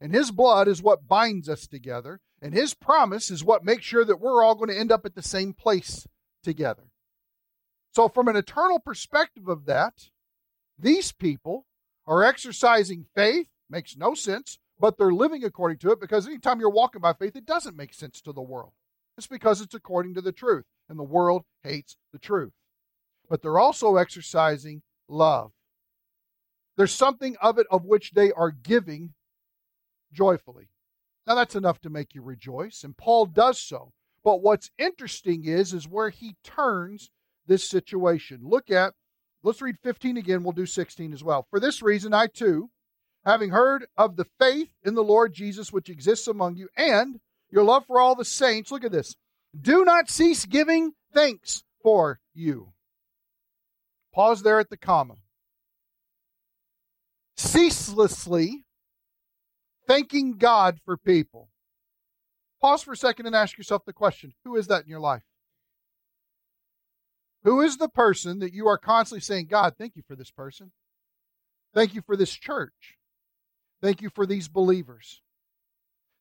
and 0.00 0.14
His 0.14 0.30
blood 0.30 0.68
is 0.68 0.82
what 0.82 1.08
binds 1.08 1.48
us 1.48 1.66
together, 1.66 2.20
and 2.40 2.54
His 2.54 2.74
promise 2.74 3.30
is 3.30 3.44
what 3.44 3.64
makes 3.64 3.84
sure 3.84 4.04
that 4.04 4.20
we're 4.20 4.42
all 4.42 4.54
going 4.54 4.70
to 4.70 4.78
end 4.78 4.92
up 4.92 5.04
at 5.04 5.14
the 5.14 5.22
same 5.22 5.52
place 5.52 6.06
together. 6.42 6.84
So, 7.92 8.08
from 8.08 8.28
an 8.28 8.36
eternal 8.36 8.78
perspective 8.78 9.48
of 9.48 9.66
that, 9.66 10.10
these 10.78 11.12
people 11.12 11.66
are 12.06 12.22
exercising 12.22 13.06
faith, 13.14 13.48
makes 13.68 13.96
no 13.96 14.14
sense, 14.14 14.58
but 14.78 14.96
they're 14.96 15.12
living 15.12 15.44
according 15.44 15.78
to 15.78 15.90
it 15.90 16.00
because 16.00 16.26
anytime 16.26 16.60
you're 16.60 16.70
walking 16.70 17.00
by 17.00 17.12
faith, 17.12 17.36
it 17.36 17.46
doesn't 17.46 17.76
make 17.76 17.92
sense 17.92 18.20
to 18.22 18.32
the 18.32 18.40
world. 18.42 18.72
It's 19.16 19.26
because 19.26 19.60
it's 19.60 19.74
according 19.74 20.14
to 20.14 20.20
the 20.20 20.32
truth, 20.32 20.64
and 20.88 20.98
the 20.98 21.02
world 21.02 21.42
hates 21.64 21.96
the 22.12 22.18
truth. 22.18 22.52
But 23.28 23.42
they're 23.42 23.58
also 23.58 23.96
exercising 23.96 24.82
love. 25.08 25.50
There's 26.76 26.94
something 26.94 27.36
of 27.42 27.58
it 27.58 27.66
of 27.70 27.84
which 27.84 28.12
they 28.12 28.30
are 28.30 28.52
giving 28.52 29.14
joyfully. 30.12 30.68
Now 31.26 31.34
that's 31.34 31.56
enough 31.56 31.80
to 31.80 31.90
make 31.90 32.14
you 32.14 32.22
rejoice, 32.22 32.84
and 32.84 32.96
Paul 32.96 33.26
does 33.26 33.60
so. 33.60 33.92
But 34.22 34.40
what's 34.40 34.70
interesting 34.78 35.44
is 35.44 35.72
is 35.74 35.88
where 35.88 36.10
he 36.10 36.36
turns 36.44 37.10
this 37.48 37.68
situation. 37.68 38.40
Look 38.44 38.70
at 38.70 38.94
let's 39.42 39.60
read 39.60 39.78
15 39.82 40.16
again, 40.16 40.44
we'll 40.44 40.52
do 40.52 40.66
16 40.66 41.12
as 41.12 41.24
well. 41.24 41.46
For 41.50 41.58
this 41.58 41.82
reason 41.82 42.14
I 42.14 42.28
too 42.28 42.70
having 43.24 43.50
heard 43.50 43.86
of 43.96 44.16
the 44.16 44.26
faith 44.38 44.70
in 44.84 44.94
the 44.94 45.02
Lord 45.02 45.32
Jesus 45.32 45.72
which 45.72 45.90
exists 45.90 46.28
among 46.28 46.56
you, 46.56 46.68
and 46.76 47.20
your 47.50 47.64
love 47.64 47.84
for 47.86 48.00
all 48.00 48.14
the 48.14 48.24
saints, 48.24 48.70
look 48.70 48.84
at 48.84 48.92
this. 48.92 49.16
Do 49.58 49.84
not 49.84 50.08
cease 50.08 50.44
giving 50.44 50.92
thanks 51.12 51.64
for 51.82 52.20
you. 52.34 52.72
Pause 54.14 54.42
there 54.42 54.60
at 54.60 54.70
the 54.70 54.76
comma. 54.76 55.16
Ceaselessly 57.36 58.64
thanking 59.86 60.36
God 60.36 60.78
for 60.84 60.96
people. 60.96 61.48
Pause 62.60 62.82
for 62.82 62.92
a 62.92 62.96
second 62.96 63.26
and 63.26 63.36
ask 63.36 63.56
yourself 63.56 63.82
the 63.86 63.92
question 63.92 64.34
who 64.44 64.56
is 64.56 64.66
that 64.66 64.84
in 64.84 64.90
your 64.90 65.00
life? 65.00 65.22
Who 67.44 67.60
is 67.60 67.76
the 67.76 67.88
person 67.88 68.40
that 68.40 68.52
you 68.52 68.66
are 68.68 68.78
constantly 68.78 69.20
saying, 69.20 69.46
God, 69.46 69.74
thank 69.78 69.96
you 69.96 70.02
for 70.06 70.16
this 70.16 70.30
person? 70.30 70.72
Thank 71.74 71.94
you 71.94 72.02
for 72.02 72.16
this 72.16 72.32
church. 72.32 72.96
Thank 73.80 74.02
you 74.02 74.10
for 74.10 74.26
these 74.26 74.48
believers. 74.48 75.22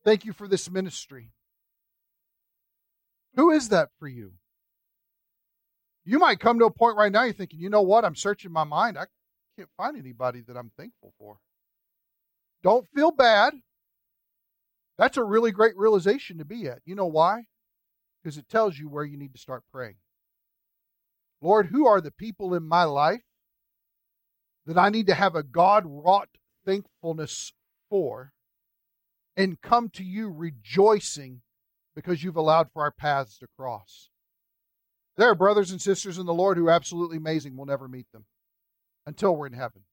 Thank 0.03 0.25
you 0.25 0.33
for 0.33 0.47
this 0.47 0.69
ministry. 0.69 1.31
Who 3.35 3.51
is 3.51 3.69
that 3.69 3.89
for 3.99 4.07
you? 4.07 4.33
You 6.05 6.19
might 6.19 6.39
come 6.39 6.59
to 6.59 6.65
a 6.65 6.71
point 6.71 6.97
right 6.97 7.11
now 7.11 7.23
you're 7.23 7.33
thinking, 7.33 7.59
you 7.59 7.69
know 7.69 7.81
what? 7.81 8.05
I'm 8.05 8.15
searching 8.15 8.51
my 8.51 8.63
mind. 8.63 8.97
I 8.97 9.05
can't 9.57 9.69
find 9.75 9.97
anybody 9.97 10.41
that 10.47 10.55
I'm 10.55 10.71
thankful 10.77 11.13
for. 11.19 11.37
Don't 12.63 12.87
feel 12.95 13.11
bad. 13.11 13.53
That's 14.97 15.17
a 15.17 15.23
really 15.23 15.51
great 15.51 15.75
realization 15.75 16.37
to 16.37 16.45
be 16.45 16.67
at. 16.67 16.79
You 16.85 16.95
know 16.95 17.05
why? 17.05 17.45
Because 18.23 18.37
it 18.37 18.49
tells 18.49 18.77
you 18.77 18.87
where 18.87 19.03
you 19.03 19.17
need 19.17 19.33
to 19.33 19.39
start 19.39 19.63
praying. 19.71 19.95
Lord, 21.41 21.67
who 21.67 21.85
are 21.87 22.01
the 22.01 22.11
people 22.11 22.53
in 22.53 22.63
my 22.63 22.83
life 22.83 23.21
that 24.65 24.77
I 24.77 24.89
need 24.89 25.07
to 25.07 25.13
have 25.13 25.35
a 25.35 25.43
God 25.43 25.83
wrought 25.85 26.29
thankfulness 26.65 27.53
for 27.89 28.33
and 29.35 29.61
come 29.61 29.89
to 29.89 30.03
you 30.03 30.29
rejoicing 30.29 31.41
because 31.95 32.23
you've 32.23 32.35
allowed 32.35 32.71
for 32.71 32.81
our 32.81 32.91
paths 32.91 33.37
to 33.39 33.47
cross. 33.57 34.09
There 35.15 35.29
are 35.29 35.35
brothers 35.35 35.71
and 35.71 35.81
sisters 35.81 36.17
in 36.17 36.25
the 36.25 36.33
Lord 36.33 36.57
who 36.57 36.67
are 36.67 36.71
absolutely 36.71 37.17
amazing. 37.17 37.55
We'll 37.55 37.65
never 37.65 37.87
meet 37.87 38.11
them 38.11 38.25
until 39.05 39.35
we're 39.35 39.47
in 39.47 39.53
heaven. 39.53 39.83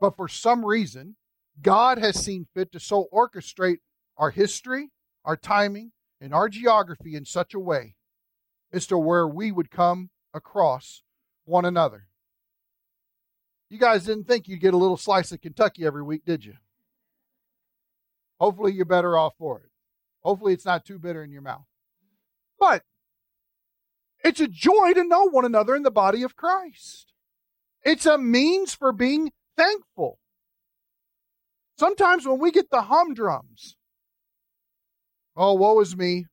But 0.00 0.16
for 0.16 0.28
some 0.28 0.64
reason, 0.64 1.16
God 1.60 1.98
has 1.98 2.22
seen 2.22 2.46
fit 2.54 2.72
to 2.72 2.80
so 2.80 3.08
orchestrate 3.12 3.78
our 4.16 4.30
history, 4.30 4.90
our 5.24 5.36
timing, 5.36 5.92
and 6.20 6.34
our 6.34 6.48
geography 6.48 7.14
in 7.14 7.24
such 7.24 7.54
a 7.54 7.60
way 7.60 7.94
as 8.72 8.86
to 8.88 8.98
where 8.98 9.28
we 9.28 9.52
would 9.52 9.70
come 9.70 10.10
across 10.34 11.02
one 11.44 11.64
another. 11.64 12.06
You 13.70 13.78
guys 13.78 14.04
didn't 14.04 14.24
think 14.24 14.48
you'd 14.48 14.60
get 14.60 14.74
a 14.74 14.78
little 14.78 14.96
slice 14.96 15.32
of 15.32 15.40
Kentucky 15.40 15.86
every 15.86 16.02
week, 16.02 16.24
did 16.26 16.44
you? 16.44 16.54
Hopefully, 18.38 18.72
you're 18.72 18.84
better 18.84 19.16
off 19.16 19.34
for 19.38 19.60
it. 19.60 19.70
Hopefully, 20.22 20.52
it's 20.52 20.66
not 20.66 20.84
too 20.84 20.98
bitter 20.98 21.24
in 21.24 21.30
your 21.30 21.42
mouth. 21.42 21.64
But 22.58 22.82
it's 24.22 24.40
a 24.40 24.46
joy 24.48 24.92
to 24.94 25.04
know 25.04 25.24
one 25.24 25.44
another 25.44 25.74
in 25.74 25.84
the 25.84 25.90
body 25.90 26.22
of 26.22 26.36
Christ. 26.36 27.12
It's 27.82 28.04
a 28.04 28.18
means 28.18 28.74
for 28.74 28.92
being 28.92 29.32
thankful. 29.56 30.18
Sometimes 31.78 32.26
when 32.26 32.38
we 32.38 32.50
get 32.50 32.70
the 32.70 32.82
humdrums, 32.82 33.76
oh, 35.34 35.54
woe 35.54 35.80
is 35.80 35.96
me. 35.96 36.26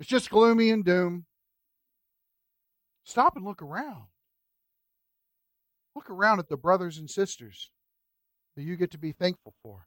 It's 0.00 0.08
just 0.08 0.30
gloomy 0.30 0.70
and 0.70 0.84
doom. 0.84 1.25
Stop 3.06 3.36
and 3.36 3.44
look 3.44 3.62
around. 3.62 4.06
Look 5.94 6.10
around 6.10 6.40
at 6.40 6.48
the 6.48 6.56
brothers 6.56 6.98
and 6.98 7.08
sisters 7.08 7.70
that 8.56 8.64
you 8.64 8.76
get 8.76 8.90
to 8.90 8.98
be 8.98 9.12
thankful 9.12 9.54
for. 9.62 9.86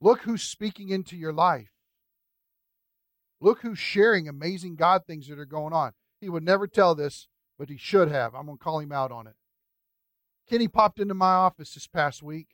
Look 0.00 0.22
who's 0.22 0.42
speaking 0.42 0.88
into 0.88 1.16
your 1.16 1.32
life. 1.32 1.70
Look 3.40 3.60
who's 3.60 3.78
sharing 3.78 4.26
amazing 4.26 4.76
God 4.76 5.02
things 5.06 5.28
that 5.28 5.38
are 5.38 5.44
going 5.44 5.74
on. 5.74 5.92
He 6.18 6.30
would 6.30 6.42
never 6.42 6.66
tell 6.66 6.94
this, 6.94 7.28
but 7.58 7.68
he 7.68 7.76
should 7.76 8.10
have. 8.10 8.34
I'm 8.34 8.46
going 8.46 8.56
to 8.56 8.64
call 8.64 8.80
him 8.80 8.90
out 8.90 9.12
on 9.12 9.26
it. 9.26 9.34
Kenny 10.48 10.66
popped 10.66 10.98
into 10.98 11.14
my 11.14 11.34
office 11.34 11.74
this 11.74 11.86
past 11.86 12.22
week 12.22 12.48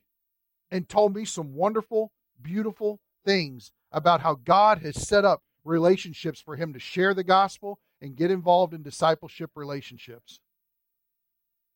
and 0.71 0.89
told 0.89 1.15
me 1.15 1.25
some 1.25 1.55
wonderful, 1.55 2.11
beautiful 2.43 2.99
things 3.25 3.71
about 3.93 4.21
how 4.21 4.35
God 4.35 4.79
has 4.79 5.07
set 5.07 5.25
up 5.25 5.43
relationships 5.65 6.41
for 6.41 6.57
him 6.57 6.73
to 6.73 6.81
share 6.81 7.15
the 7.15 7.25
gospel 7.25 7.79
and 8.05 8.17
get 8.17 8.31
involved 8.31 8.75
in 8.75 8.83
discipleship 8.83 9.51
relationships. 9.55 10.39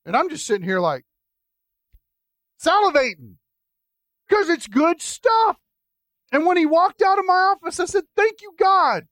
And 0.04 0.14
I'm 0.14 0.28
just 0.28 0.46
sitting 0.46 0.62
here 0.62 0.78
like 0.78 1.04
salivating 2.62 3.36
because 4.28 4.50
it's 4.50 4.66
good 4.66 5.00
stuff. 5.00 5.56
And 6.30 6.44
when 6.44 6.58
he 6.58 6.66
walked 6.66 7.00
out 7.00 7.18
of 7.18 7.24
my 7.24 7.54
office, 7.54 7.80
I 7.80 7.86
said, 7.86 8.04
Thank 8.14 8.42
you, 8.42 8.52
God, 8.58 9.06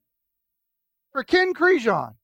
for 1.11 1.25
Ken 1.25 1.55
Crejon. 1.55 2.17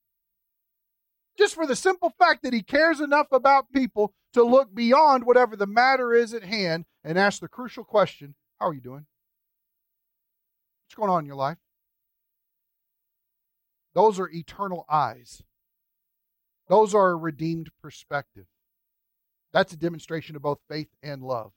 Just 1.38 1.54
for 1.54 1.66
the 1.66 1.75
simple 1.75 2.12
fact 2.18 2.42
that 2.42 2.52
he 2.52 2.62
cares 2.62 3.00
enough 3.00 3.28
about 3.32 3.72
people 3.72 4.12
to 4.34 4.42
look 4.42 4.75
beyond 4.75 5.25
whatever 5.25 5.56
the 5.56 5.66
matter 5.66 6.12
is 6.12 6.34
at 6.34 6.42
hand 6.42 6.84
and 7.02 7.18
ask 7.18 7.40
the 7.40 7.49
crucial 7.49 7.84
question 7.84 8.34
How 8.61 8.68
are 8.68 8.75
you 8.75 8.82
doing? 8.82 9.06
What's 10.84 10.96
going 10.96 11.11
on 11.11 11.20
in 11.20 11.26
your 11.26 11.37
life? 11.37 11.56
Those 13.94 14.18
are 14.18 14.28
eternal 14.30 14.84
eyes. 14.88 15.42
Those 16.68 16.94
are 16.94 17.11
a 17.11 17.16
redeemed 17.16 17.70
perspective. 17.82 18.46
That's 19.52 19.72
a 19.72 19.76
demonstration 19.76 20.37
of 20.37 20.42
both 20.42 20.61
faith 20.68 20.88
and 21.02 21.22
love. 21.22 21.52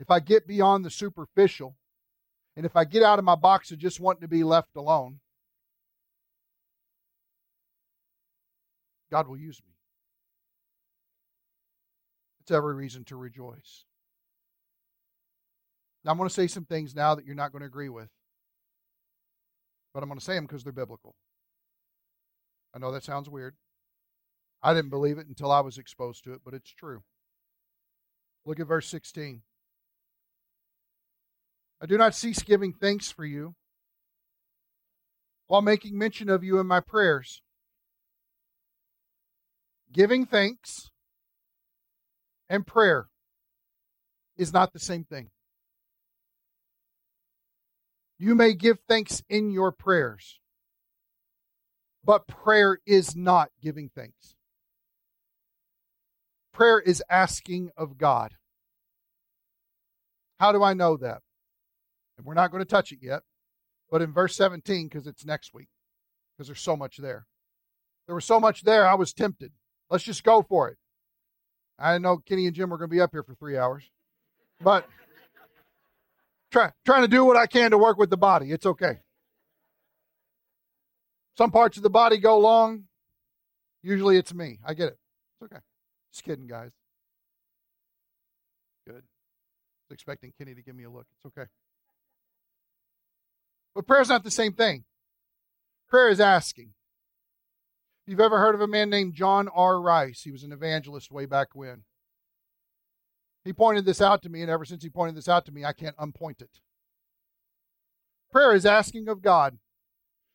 If 0.00 0.10
I 0.10 0.18
get 0.18 0.46
beyond 0.46 0.84
the 0.84 0.90
superficial, 0.90 1.76
and 2.56 2.66
if 2.66 2.74
I 2.74 2.84
get 2.84 3.02
out 3.02 3.18
of 3.18 3.24
my 3.24 3.36
box 3.36 3.70
of 3.70 3.78
just 3.78 4.00
wanting 4.00 4.22
to 4.22 4.28
be 4.28 4.42
left 4.42 4.74
alone, 4.76 5.20
God 9.10 9.28
will 9.28 9.36
use 9.36 9.60
me. 9.66 9.74
It's 12.40 12.50
every 12.50 12.74
reason 12.74 13.04
to 13.04 13.16
rejoice. 13.16 13.84
Now, 16.04 16.12
I'm 16.12 16.16
going 16.16 16.28
to 16.28 16.34
say 16.34 16.46
some 16.46 16.64
things 16.64 16.94
now 16.94 17.14
that 17.14 17.26
you're 17.26 17.34
not 17.34 17.52
going 17.52 17.60
to 17.60 17.66
agree 17.66 17.88
with, 17.88 18.08
but 19.92 20.02
I'm 20.02 20.08
going 20.08 20.18
to 20.18 20.24
say 20.24 20.34
them 20.34 20.44
because 20.44 20.64
they're 20.64 20.72
biblical. 20.72 21.14
I 22.74 22.78
know 22.78 22.92
that 22.92 23.04
sounds 23.04 23.28
weird. 23.28 23.56
I 24.62 24.74
didn't 24.74 24.90
believe 24.90 25.18
it 25.18 25.26
until 25.26 25.50
I 25.50 25.60
was 25.60 25.78
exposed 25.78 26.24
to 26.24 26.32
it, 26.32 26.40
but 26.44 26.54
it's 26.54 26.72
true. 26.72 27.02
Look 28.44 28.60
at 28.60 28.66
verse 28.66 28.88
16. 28.88 29.42
I 31.82 31.86
do 31.86 31.96
not 31.96 32.14
cease 32.14 32.42
giving 32.42 32.72
thanks 32.72 33.10
for 33.10 33.24
you 33.24 33.54
while 35.46 35.62
making 35.62 35.98
mention 35.98 36.28
of 36.28 36.44
you 36.44 36.60
in 36.60 36.66
my 36.66 36.80
prayers, 36.80 37.42
Giving 39.92 40.24
thanks 40.24 40.90
and 42.48 42.64
prayer 42.64 43.08
is 44.36 44.52
not 44.52 44.72
the 44.72 44.78
same 44.78 45.02
thing. 45.02 45.30
You 48.22 48.34
may 48.34 48.52
give 48.52 48.80
thanks 48.86 49.22
in 49.30 49.50
your 49.50 49.72
prayers, 49.72 50.40
but 52.04 52.28
prayer 52.28 52.78
is 52.84 53.16
not 53.16 53.48
giving 53.62 53.88
thanks. 53.88 54.36
Prayer 56.52 56.78
is 56.78 57.02
asking 57.08 57.70
of 57.78 57.96
God. 57.96 58.34
How 60.38 60.52
do 60.52 60.62
I 60.62 60.74
know 60.74 60.98
that? 60.98 61.22
And 62.18 62.26
we're 62.26 62.34
not 62.34 62.50
going 62.50 62.62
to 62.62 62.68
touch 62.68 62.92
it 62.92 62.98
yet, 63.00 63.22
but 63.90 64.02
in 64.02 64.12
verse 64.12 64.36
17, 64.36 64.88
because 64.88 65.06
it's 65.06 65.24
next 65.24 65.54
week, 65.54 65.68
because 66.36 66.46
there's 66.46 66.60
so 66.60 66.76
much 66.76 66.98
there. 66.98 67.24
There 68.04 68.14
was 68.14 68.26
so 68.26 68.38
much 68.38 68.64
there, 68.64 68.86
I 68.86 68.96
was 68.96 69.14
tempted. 69.14 69.52
Let's 69.88 70.04
just 70.04 70.24
go 70.24 70.42
for 70.42 70.68
it. 70.68 70.76
I 71.78 71.96
know 71.96 72.18
Kenny 72.18 72.46
and 72.46 72.54
Jim 72.54 72.68
were 72.68 72.76
going 72.76 72.90
to 72.90 72.94
be 72.94 73.00
up 73.00 73.12
here 73.12 73.22
for 73.22 73.34
three 73.34 73.56
hours, 73.56 73.88
but 74.60 74.86
try, 76.50 76.70
trying 76.84 77.02
to 77.02 77.08
do 77.08 77.24
what 77.24 77.36
I 77.36 77.46
can 77.46 77.70
to 77.70 77.78
work 77.78 77.98
with 77.98 78.10
the 78.10 78.16
body. 78.16 78.50
It's 78.50 78.66
okay. 78.66 79.00
Some 81.36 81.50
parts 81.50 81.76
of 81.76 81.82
the 81.82 81.90
body 81.90 82.18
go 82.18 82.38
long. 82.38 82.84
Usually 83.82 84.16
it's 84.16 84.34
me. 84.34 84.58
I 84.64 84.74
get 84.74 84.88
it. 84.88 84.98
It's 85.40 85.50
okay. 85.50 85.62
Just 86.12 86.24
kidding, 86.24 86.46
guys. 86.46 86.72
Good. 88.86 89.02
expecting 89.90 90.32
Kenny 90.36 90.54
to 90.54 90.62
give 90.62 90.74
me 90.74 90.84
a 90.84 90.90
look. 90.90 91.06
It's 91.16 91.26
okay. 91.26 91.48
But 93.74 93.86
prayer 93.86 94.00
is 94.00 94.08
not 94.08 94.24
the 94.24 94.30
same 94.30 94.52
thing. 94.52 94.84
Prayer 95.88 96.08
is 96.08 96.20
asking. 96.20 96.74
You've 98.06 98.20
ever 98.20 98.38
heard 98.38 98.54
of 98.54 98.60
a 98.60 98.66
man 98.66 98.90
named 98.90 99.14
John 99.14 99.48
R. 99.48 99.80
Rice, 99.80 100.22
he 100.22 100.32
was 100.32 100.42
an 100.42 100.52
evangelist 100.52 101.12
way 101.12 101.26
back 101.26 101.54
when. 101.54 101.84
He 103.44 103.52
pointed 103.52 103.84
this 103.84 104.00
out 104.00 104.22
to 104.22 104.28
me, 104.28 104.42
and 104.42 104.50
ever 104.50 104.64
since 104.64 104.82
he 104.82 104.90
pointed 104.90 105.16
this 105.16 105.28
out 105.28 105.46
to 105.46 105.52
me, 105.52 105.64
I 105.64 105.72
can't 105.72 105.96
unpoint 105.96 106.42
it. 106.42 106.60
Prayer 108.30 108.54
is 108.54 108.66
asking 108.66 109.08
of 109.08 109.22
God, 109.22 109.58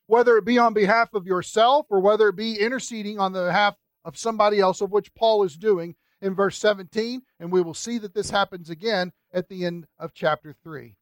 whether 0.08 0.38
it 0.38 0.46
be 0.46 0.58
on 0.58 0.74
behalf 0.74 1.14
of 1.14 1.26
yourself 1.26 1.86
or 1.90 2.00
whether 2.00 2.30
it 2.30 2.36
be 2.36 2.60
interceding 2.60 3.20
on 3.20 3.32
the 3.32 3.46
behalf 3.46 3.76
of 4.04 4.18
somebody 4.18 4.60
else, 4.60 4.82
of 4.82 4.92
which 4.92 5.14
Paul 5.16 5.44
is 5.44 5.56
doing 5.56 5.96
in 6.22 6.36
verse 6.36 6.58
17, 6.58 7.22
and 7.40 7.52
we 7.52 7.62
will 7.62 7.74
see 7.74 7.98
that 8.00 8.14
this 8.14 8.30
happens 8.30 8.70
again 8.70 9.12
at 9.34 9.50
the 9.50 9.66
end 9.66 9.86
of 10.00 10.14
chapter 10.14 10.56
3. 10.64 10.96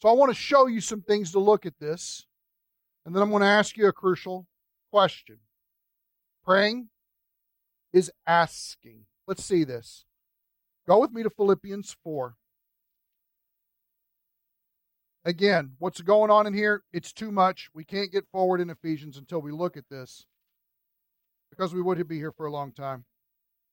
So 0.00 0.08
I 0.08 0.12
want 0.12 0.30
to 0.30 0.38
show 0.38 0.66
you 0.66 0.80
some 0.80 1.02
things 1.02 1.32
to 1.32 1.38
look 1.38 1.64
at 1.64 1.78
this, 1.78 2.26
and 3.06 3.14
then 3.14 3.22
I'm 3.22 3.30
going 3.30 3.42
to 3.42 3.46
ask 3.46 3.76
you 3.76 3.86
a 3.86 3.92
crucial 3.92 4.46
question. 4.90 5.38
Praying 6.44 6.88
is 7.92 8.10
asking. 8.26 9.06
Let's 9.26 9.44
see 9.44 9.64
this. 9.64 10.04
Go 10.86 11.00
with 11.00 11.12
me 11.12 11.22
to 11.22 11.30
Philippians 11.30 11.96
4. 12.04 12.34
Again, 15.24 15.72
what's 15.78 16.02
going 16.02 16.30
on 16.30 16.46
in 16.46 16.52
here? 16.52 16.82
It's 16.92 17.12
too 17.12 17.32
much. 17.32 17.70
We 17.74 17.84
can't 17.84 18.12
get 18.12 18.26
forward 18.30 18.60
in 18.60 18.68
Ephesians 18.68 19.16
until 19.16 19.40
we 19.40 19.52
look 19.52 19.76
at 19.76 19.88
this 19.88 20.26
because 21.50 21.72
we 21.72 21.80
would 21.80 22.06
be 22.06 22.18
here 22.18 22.32
for 22.32 22.44
a 22.44 22.52
long 22.52 22.72
time. 22.72 23.04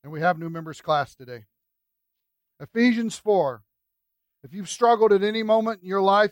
And 0.03 0.13
we 0.13 0.21
have 0.21 0.39
new 0.39 0.49
members 0.49 0.79
class 0.81 1.13
today. 1.13 1.43
Ephesians 2.59 3.17
4. 3.17 3.63
If 4.43 4.53
you've 4.53 4.69
struggled 4.69 5.11
at 5.11 5.23
any 5.23 5.43
moment 5.43 5.81
in 5.81 5.87
your 5.87 6.01
life 6.01 6.31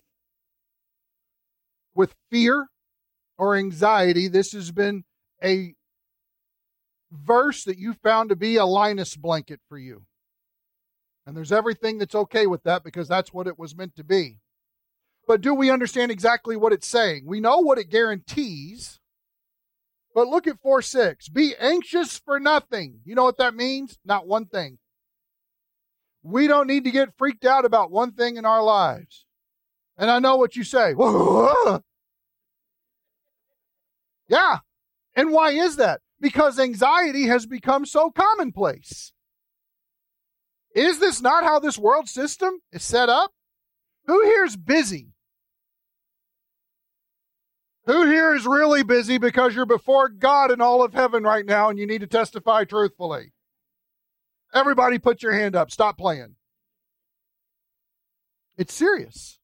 with 1.93 2.15
fear 2.31 2.67
or 3.37 3.55
anxiety, 3.55 4.27
this 4.27 4.53
has 4.53 4.71
been 4.71 5.03
a 5.43 5.75
verse 7.11 7.63
that 7.65 7.77
you 7.77 7.93
found 7.93 8.29
to 8.29 8.35
be 8.35 8.55
a 8.55 8.65
Linus 8.65 9.15
blanket 9.15 9.59
for 9.67 9.77
you. 9.77 10.05
And 11.25 11.35
there's 11.37 11.51
everything 11.51 11.97
that's 11.97 12.15
okay 12.15 12.47
with 12.47 12.63
that 12.63 12.83
because 12.83 13.07
that's 13.07 13.33
what 13.33 13.47
it 13.47 13.59
was 13.59 13.75
meant 13.75 13.95
to 13.97 14.03
be. 14.03 14.39
But 15.27 15.41
do 15.41 15.53
we 15.53 15.69
understand 15.69 16.11
exactly 16.11 16.55
what 16.55 16.73
it's 16.73 16.87
saying? 16.87 17.23
We 17.27 17.39
know 17.39 17.59
what 17.59 17.77
it 17.77 17.91
guarantees. 17.91 18.99
But 20.15 20.27
look 20.27 20.47
at 20.47 20.59
4 20.59 20.81
6. 20.81 21.29
Be 21.29 21.53
anxious 21.59 22.17
for 22.17 22.39
nothing. 22.39 23.01
You 23.05 23.13
know 23.13 23.25
what 23.25 23.37
that 23.37 23.53
means? 23.53 23.99
Not 24.03 24.27
one 24.27 24.47
thing. 24.47 24.79
We 26.23 26.47
don't 26.47 26.67
need 26.67 26.83
to 26.85 26.91
get 26.91 27.15
freaked 27.17 27.45
out 27.45 27.63
about 27.63 27.91
one 27.91 28.13
thing 28.13 28.37
in 28.37 28.45
our 28.45 28.63
lives. 28.63 29.25
And 29.97 30.09
I 30.09 30.19
know 30.19 30.35
what 30.37 30.55
you 30.55 30.63
say. 30.63 30.95
yeah. 34.27 34.59
And 35.15 35.31
why 35.31 35.51
is 35.51 35.75
that? 35.75 36.01
Because 36.19 36.59
anxiety 36.59 37.27
has 37.27 37.45
become 37.45 37.85
so 37.85 38.09
commonplace. 38.09 39.13
Is 40.79 40.99
this 40.99 41.21
not 41.21 41.43
how 41.43 41.59
this 41.59 41.77
world 41.77 42.07
system 42.07 42.61
is 42.71 42.83
set 42.83 43.09
up? 43.09 43.33
Who 44.05 44.23
here 44.23 44.45
is 44.45 44.55
busy? 44.55 45.09
Who 47.85 48.05
here 48.05 48.33
is 48.33 48.45
really 48.45 48.83
busy 48.83 49.17
because 49.17 49.53
you're 49.53 49.65
before 49.65 50.07
God 50.07 50.51
and 50.51 50.61
all 50.61 50.81
of 50.81 50.93
heaven 50.93 51.23
right 51.23 51.45
now 51.45 51.69
and 51.69 51.77
you 51.77 51.85
need 51.85 51.99
to 51.99 52.07
testify 52.07 52.63
truthfully? 52.63 53.33
Everybody 54.53 54.99
put 54.99 55.21
your 55.21 55.33
hand 55.33 55.53
up. 55.53 55.69
Stop 55.69 55.97
playing. 55.97 56.35
It's 58.57 58.73
serious. 58.73 59.37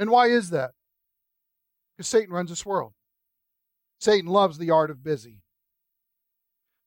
And 0.00 0.10
why 0.10 0.26
is 0.30 0.50
that? 0.50 0.72
Because 1.96 2.08
Satan 2.08 2.34
runs 2.34 2.50
this 2.50 2.66
world. 2.66 2.92
Satan 4.00 4.28
loves 4.28 4.58
the 4.58 4.72
art 4.72 4.90
of 4.90 5.04
busy. 5.04 5.42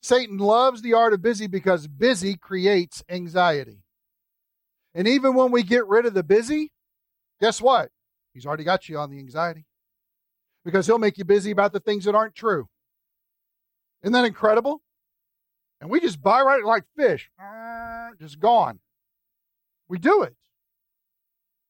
Satan 0.04 0.38
loves 0.38 0.82
the 0.82 0.94
art 0.94 1.14
of 1.14 1.22
busy 1.22 1.48
because 1.48 1.88
busy 1.88 2.36
creates 2.36 3.02
anxiety. 3.08 3.86
And 4.94 5.08
even 5.08 5.34
when 5.34 5.50
we 5.50 5.64
get 5.64 5.88
rid 5.88 6.06
of 6.06 6.14
the 6.14 6.24
busy, 6.24 6.74
guess 7.40 7.62
what? 7.62 7.90
He's 8.34 8.46
already 8.46 8.66
got 8.66 8.90
you 8.90 8.98
on 8.98 9.10
the 9.10 9.18
anxiety. 9.18 9.66
Because 10.66 10.88
he'll 10.88 11.00
make 11.00 11.18
you 11.18 11.24
busy 11.24 11.52
about 11.52 11.72
the 11.72 11.80
things 11.80 12.04
that 12.04 12.16
aren't 12.16 12.36
true. 12.36 12.68
Isn't 14.04 14.12
that 14.12 14.26
incredible? 14.26 14.82
And 15.80 15.90
we 15.90 16.02
just 16.02 16.22
buy 16.22 16.42
right 16.42 16.66
like 16.66 16.84
fish, 16.98 17.30
just 18.20 18.42
gone. 18.42 18.80
We 19.88 20.00
do 20.00 20.22
it. 20.22 20.36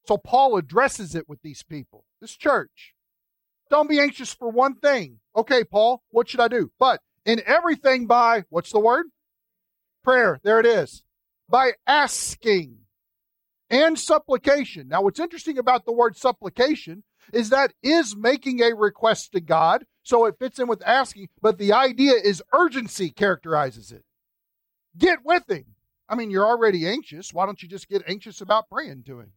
So 0.08 0.18
Paul 0.18 0.56
addresses 0.56 1.14
it 1.14 1.28
with 1.28 1.40
these 1.42 1.62
people, 1.62 2.04
this 2.20 2.34
church. 2.36 2.94
Don't 3.70 3.88
be 3.88 4.00
anxious 4.00 4.34
for 4.34 4.50
one 4.50 4.74
thing. 4.74 5.20
Okay, 5.36 5.62
Paul, 5.62 6.02
what 6.10 6.28
should 6.28 6.40
I 6.40 6.48
do? 6.48 6.72
But 6.80 7.00
in 7.24 7.42
everything 7.46 8.06
by, 8.06 8.44
what's 8.50 8.72
the 8.72 8.80
word? 8.80 9.06
Prayer. 10.02 10.40
There 10.42 10.60
it 10.60 10.66
is. 10.66 11.02
By 11.48 11.72
asking 11.86 12.78
and 13.70 13.98
supplication. 13.98 14.88
Now, 14.88 15.02
what's 15.02 15.20
interesting 15.20 15.58
about 15.58 15.84
the 15.84 15.92
word 15.92 16.16
supplication 16.16 17.02
is 17.32 17.50
that 17.50 17.72
is 17.82 18.14
making 18.14 18.60
a 18.60 18.74
request 18.74 19.32
to 19.32 19.40
God, 19.40 19.86
so 20.02 20.26
it 20.26 20.36
fits 20.38 20.58
in 20.58 20.68
with 20.68 20.82
asking, 20.86 21.28
but 21.40 21.58
the 21.58 21.72
idea 21.72 22.12
is 22.12 22.42
urgency 22.52 23.10
characterizes 23.10 23.90
it. 23.90 24.04
Get 24.96 25.20
with 25.24 25.50
Him. 25.50 25.64
I 26.08 26.14
mean, 26.14 26.30
you're 26.30 26.46
already 26.46 26.86
anxious. 26.86 27.32
Why 27.32 27.46
don't 27.46 27.62
you 27.62 27.68
just 27.68 27.88
get 27.88 28.02
anxious 28.06 28.40
about 28.40 28.68
praying 28.68 29.04
to 29.06 29.20
Him? 29.20 29.32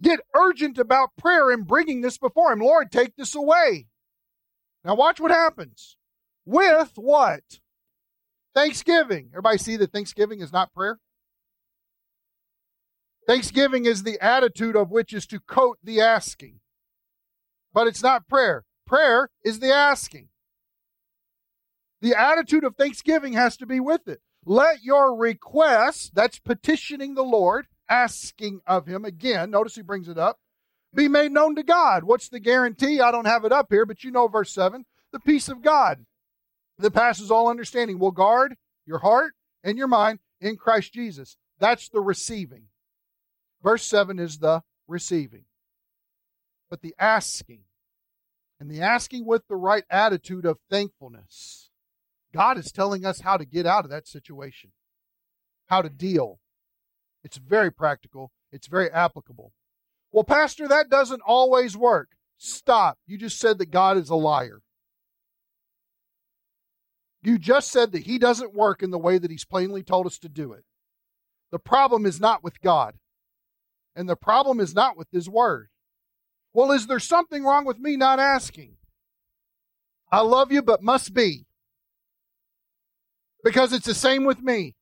Get 0.00 0.20
urgent 0.34 0.78
about 0.78 1.16
prayer 1.16 1.50
and 1.50 1.66
bringing 1.66 2.00
this 2.00 2.18
before 2.18 2.52
Him. 2.52 2.60
Lord, 2.60 2.90
take 2.90 3.16
this 3.16 3.34
away. 3.34 3.86
Now, 4.84 4.94
watch 4.94 5.20
what 5.20 5.30
happens 5.30 5.96
with 6.44 6.92
what? 6.96 7.42
Thanksgiving. 8.54 9.30
Everybody 9.32 9.58
see 9.58 9.76
that 9.76 9.92
Thanksgiving 9.92 10.40
is 10.40 10.52
not 10.52 10.74
prayer? 10.74 10.98
Thanksgiving 13.26 13.86
is 13.86 14.02
the 14.02 14.18
attitude 14.20 14.76
of 14.76 14.90
which 14.90 15.12
is 15.12 15.26
to 15.26 15.40
coat 15.40 15.78
the 15.82 16.00
asking. 16.00 16.60
But 17.72 17.86
it's 17.86 18.02
not 18.02 18.28
prayer. 18.28 18.64
Prayer 18.86 19.30
is 19.44 19.60
the 19.60 19.72
asking. 19.72 20.28
The 22.00 22.20
attitude 22.20 22.64
of 22.64 22.74
thanksgiving 22.74 23.34
has 23.34 23.56
to 23.58 23.66
be 23.66 23.78
with 23.78 24.08
it. 24.08 24.20
Let 24.44 24.82
your 24.82 25.16
request, 25.16 26.16
that's 26.16 26.40
petitioning 26.40 27.14
the 27.14 27.22
Lord, 27.22 27.68
asking 27.88 28.60
of 28.66 28.86
Him, 28.86 29.04
again, 29.04 29.52
notice 29.52 29.76
he 29.76 29.82
brings 29.82 30.08
it 30.08 30.18
up, 30.18 30.38
be 30.92 31.06
made 31.06 31.30
known 31.30 31.54
to 31.54 31.62
God. 31.62 32.02
What's 32.02 32.28
the 32.28 32.40
guarantee? 32.40 33.00
I 33.00 33.12
don't 33.12 33.26
have 33.26 33.44
it 33.44 33.52
up 33.52 33.68
here, 33.70 33.86
but 33.86 34.02
you 34.02 34.10
know 34.10 34.26
verse 34.26 34.52
7 34.52 34.84
the 35.12 35.20
peace 35.20 35.48
of 35.48 35.62
God 35.62 36.04
that 36.82 36.92
passes 36.92 37.30
all 37.30 37.48
understanding 37.48 37.98
will 37.98 38.10
guard 38.10 38.56
your 38.86 38.98
heart 38.98 39.34
and 39.64 39.78
your 39.78 39.88
mind 39.88 40.18
in 40.40 40.56
Christ 40.56 40.92
Jesus. 40.92 41.36
That's 41.58 41.88
the 41.88 42.00
receiving. 42.00 42.64
Verse 43.62 43.84
7 43.84 44.18
is 44.18 44.38
the 44.38 44.62
receiving. 44.88 45.44
But 46.68 46.82
the 46.82 46.94
asking, 46.98 47.60
and 48.58 48.70
the 48.70 48.80
asking 48.80 49.26
with 49.26 49.46
the 49.48 49.56
right 49.56 49.84
attitude 49.90 50.44
of 50.44 50.58
thankfulness. 50.70 51.70
God 52.32 52.58
is 52.58 52.72
telling 52.72 53.04
us 53.04 53.20
how 53.20 53.36
to 53.36 53.44
get 53.44 53.66
out 53.66 53.84
of 53.84 53.90
that 53.90 54.08
situation, 54.08 54.72
how 55.66 55.82
to 55.82 55.90
deal. 55.90 56.40
It's 57.22 57.36
very 57.36 57.70
practical, 57.70 58.32
it's 58.50 58.66
very 58.66 58.90
applicable. 58.90 59.52
Well, 60.10 60.24
Pastor, 60.24 60.66
that 60.68 60.90
doesn't 60.90 61.22
always 61.26 61.76
work. 61.76 62.10
Stop. 62.38 62.98
You 63.06 63.18
just 63.18 63.38
said 63.38 63.58
that 63.58 63.70
God 63.70 63.96
is 63.96 64.10
a 64.10 64.14
liar. 64.14 64.62
You 67.22 67.38
just 67.38 67.70
said 67.70 67.92
that 67.92 68.04
He 68.04 68.18
doesn't 68.18 68.54
work 68.54 68.82
in 68.82 68.90
the 68.90 68.98
way 68.98 69.18
that 69.18 69.30
He's 69.30 69.44
plainly 69.44 69.82
told 69.82 70.06
us 70.06 70.18
to 70.18 70.28
do 70.28 70.52
it. 70.52 70.64
The 71.50 71.58
problem 71.58 72.06
is 72.06 72.20
not 72.20 72.42
with 72.42 72.60
God, 72.60 72.94
and 73.94 74.08
the 74.08 74.16
problem 74.16 74.58
is 74.58 74.74
not 74.74 74.96
with 74.96 75.08
His 75.12 75.28
Word. 75.28 75.68
Well, 76.52 76.72
is 76.72 76.86
there 76.86 76.98
something 76.98 77.44
wrong 77.44 77.64
with 77.64 77.78
me 77.78 77.96
not 77.96 78.18
asking? 78.18 78.76
I 80.10 80.20
love 80.20 80.52
you, 80.52 80.62
but 80.62 80.82
must 80.82 81.14
be. 81.14 81.46
Because 83.42 83.72
it's 83.72 83.86
the 83.86 83.94
same 83.94 84.24
with 84.24 84.40
me. 84.40 84.74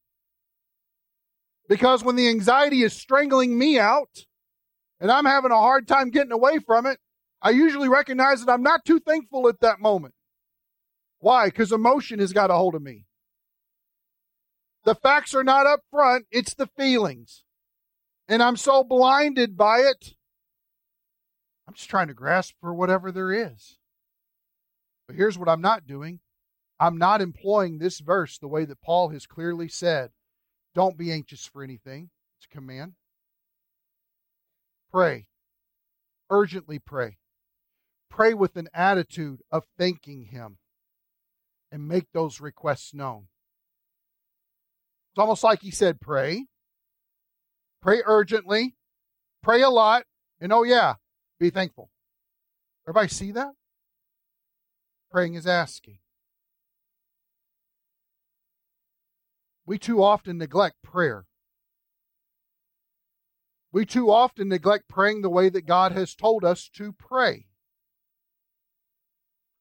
Because 1.68 2.02
when 2.02 2.16
the 2.16 2.28
anxiety 2.28 2.82
is 2.82 2.92
strangling 2.92 3.56
me 3.56 3.78
out 3.78 4.26
and 4.98 5.10
I'm 5.10 5.24
having 5.24 5.52
a 5.52 5.56
hard 5.56 5.86
time 5.86 6.10
getting 6.10 6.32
away 6.32 6.58
from 6.58 6.84
it, 6.84 6.98
I 7.40 7.50
usually 7.50 7.88
recognize 7.88 8.44
that 8.44 8.52
I'm 8.52 8.64
not 8.64 8.84
too 8.84 8.98
thankful 8.98 9.48
at 9.48 9.60
that 9.60 9.78
moment. 9.78 10.14
Why? 11.20 11.46
Because 11.46 11.70
emotion 11.70 12.18
has 12.18 12.32
got 12.32 12.50
a 12.50 12.54
hold 12.54 12.74
of 12.74 12.82
me. 12.82 13.04
The 14.84 14.94
facts 14.94 15.34
are 15.34 15.44
not 15.44 15.66
up 15.66 15.80
front, 15.90 16.26
it's 16.30 16.54
the 16.54 16.66
feelings. 16.66 17.44
And 18.26 18.42
I'm 18.42 18.56
so 18.56 18.82
blinded 18.82 19.56
by 19.56 19.80
it, 19.80 20.14
I'm 21.68 21.74
just 21.74 21.90
trying 21.90 22.08
to 22.08 22.14
grasp 22.14 22.54
for 22.60 22.72
whatever 22.74 23.12
there 23.12 23.32
is. 23.32 23.76
But 25.06 25.16
here's 25.16 25.38
what 25.38 25.48
I'm 25.48 25.60
not 25.60 25.86
doing 25.86 26.20
I'm 26.78 26.96
not 26.96 27.20
employing 27.20 27.78
this 27.78 28.00
verse 28.00 28.38
the 28.38 28.48
way 28.48 28.64
that 28.64 28.80
Paul 28.80 29.10
has 29.10 29.26
clearly 29.26 29.68
said. 29.68 30.10
Don't 30.74 30.96
be 30.96 31.12
anxious 31.12 31.44
for 31.44 31.62
anything. 31.62 32.08
It's 32.38 32.46
a 32.50 32.54
command. 32.54 32.94
Pray. 34.90 35.26
Urgently 36.30 36.78
pray. 36.78 37.18
Pray 38.08 38.32
with 38.32 38.56
an 38.56 38.68
attitude 38.72 39.42
of 39.50 39.64
thanking 39.76 40.26
Him 40.26 40.58
and 41.72 41.86
make 41.88 42.06
those 42.12 42.40
requests 42.40 42.94
known. 42.94 43.28
It's 45.12 45.18
almost 45.18 45.44
like 45.44 45.62
he 45.62 45.70
said, 45.70 46.00
pray. 46.00 46.46
Pray 47.82 48.02
urgently. 48.04 48.76
Pray 49.42 49.62
a 49.62 49.70
lot. 49.70 50.04
And 50.40 50.52
oh, 50.52 50.62
yeah, 50.62 50.94
be 51.38 51.50
thankful. 51.50 51.90
Everybody 52.86 53.08
see 53.08 53.32
that? 53.32 53.52
Praying 55.10 55.34
is 55.34 55.46
asking. 55.46 55.98
We 59.66 59.78
too 59.78 60.02
often 60.02 60.38
neglect 60.38 60.82
prayer. 60.82 61.26
We 63.72 63.86
too 63.86 64.10
often 64.10 64.48
neglect 64.48 64.88
praying 64.88 65.22
the 65.22 65.30
way 65.30 65.48
that 65.48 65.66
God 65.66 65.92
has 65.92 66.14
told 66.14 66.44
us 66.44 66.68
to 66.74 66.92
pray. 66.92 67.46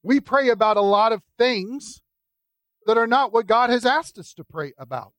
We 0.04 0.20
pray 0.20 0.50
about 0.50 0.78
a 0.78 0.82
lot 0.82 1.12
of 1.12 1.22
things 1.38 2.02
that 2.86 2.98
are 2.98 3.08
not 3.08 3.34
what 3.34 3.48
God 3.48 3.70
has 3.70 3.86
asked 3.86 4.18
us 4.18 4.34
to 4.34 4.44
pray 4.44 4.74
about. 4.78 5.14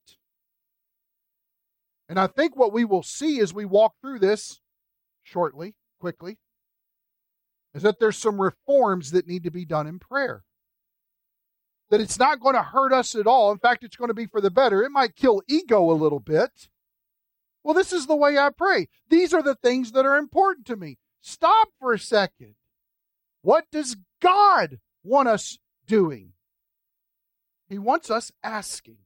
And 2.09 2.19
I 2.19 2.27
think 2.27 2.57
what 2.57 2.73
we 2.73 2.85
will 2.85 3.03
see 3.03 3.41
as 3.41 3.55
we 3.55 3.65
walk 3.65 3.95
through 4.01 4.19
this 4.19 4.61
shortly, 5.23 5.75
quickly, 6.01 6.39
is 7.75 7.83
that 7.83 8.01
there's 8.01 8.19
some 8.19 8.41
reforms 8.41 9.13
that 9.13 9.29
need 9.29 9.45
to 9.45 9.51
be 9.51 9.65
done 9.65 9.87
in 9.87 9.99
prayer. 9.99 10.43
That 11.91 12.01
it's 12.01 12.19
not 12.19 12.41
going 12.41 12.55
to 12.57 12.63
hurt 12.63 12.93
us 12.93 13.15
at 13.15 13.27
all. 13.27 13.53
In 13.53 13.59
fact, 13.59 13.85
it's 13.85 13.97
going 13.97 14.09
to 14.09 14.15
be 14.15 14.27
for 14.27 14.41
the 14.41 14.51
better. 14.51 14.83
It 14.83 14.91
might 14.91 15.15
kill 15.15 15.43
ego 15.49 15.91
a 15.91 15.93
little 15.93 16.21
bit. 16.21 16.69
Well, 17.63 17.75
this 17.75 17.93
is 17.93 18.07
the 18.07 18.17
way 18.17 18.39
I 18.39 18.51
pray. 18.51 18.89
These 19.09 19.35
are 19.35 19.43
the 19.43 19.57
things 19.57 19.93
that 19.93 20.07
are 20.07 20.17
important 20.17 20.67
to 20.67 20.77
me. 20.77 20.99
Stop 21.21 21.69
for 21.79 21.93
a 21.93 21.99
second. 21.99 22.55
What 23.43 23.65
does 23.73 23.97
God 24.21 24.79
want 25.03 25.29
us 25.29 25.59
doing? 25.87 26.33
He 27.69 27.79
wants 27.79 28.11
us 28.11 28.33
asking. 28.43 28.99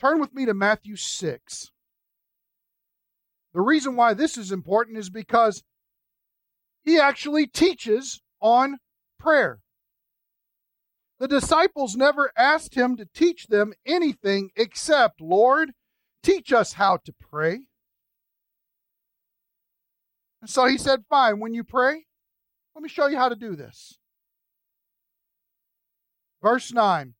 Turn 0.00 0.20
with 0.20 0.34
me 0.34 0.44
to 0.46 0.54
Matthew 0.54 0.96
6. 0.96 1.70
The 3.54 3.60
reason 3.60 3.96
why 3.96 4.14
this 4.14 4.36
is 4.36 4.50
important 4.50 4.98
is 4.98 5.10
because 5.10 5.62
he 6.82 6.98
actually 6.98 7.46
teaches 7.46 8.20
on 8.40 8.78
prayer. 9.18 9.60
The 11.20 11.28
disciples 11.28 11.94
never 11.94 12.32
asked 12.36 12.74
him 12.74 12.96
to 12.96 13.06
teach 13.14 13.46
them 13.46 13.72
anything 13.86 14.50
except, 14.56 15.20
Lord, 15.20 15.70
teach 16.22 16.52
us 16.52 16.72
how 16.72 16.98
to 17.04 17.12
pray. 17.12 17.60
And 20.40 20.50
so 20.50 20.66
he 20.66 20.76
said, 20.76 21.04
Fine, 21.08 21.38
when 21.38 21.54
you 21.54 21.62
pray, 21.62 22.06
let 22.74 22.82
me 22.82 22.88
show 22.88 23.06
you 23.06 23.16
how 23.16 23.28
to 23.28 23.36
do 23.36 23.56
this. 23.56 23.98
Verse 26.42 26.72
9, 26.72 27.14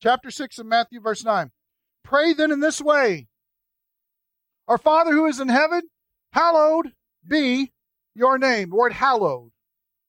chapter 0.00 0.30
6 0.30 0.58
of 0.58 0.66
Matthew, 0.66 1.00
verse 1.00 1.24
9. 1.24 1.50
Pray 2.02 2.32
then 2.32 2.50
in 2.50 2.60
this 2.60 2.80
way 2.80 3.28
Our 4.66 4.78
Father 4.78 5.12
who 5.12 5.26
is 5.26 5.40
in 5.40 5.48
heaven, 5.48 5.82
hallowed 6.32 6.92
be 7.26 7.72
your 8.14 8.38
name. 8.38 8.70
The 8.70 8.76
word 8.76 8.92
hallowed. 8.94 9.50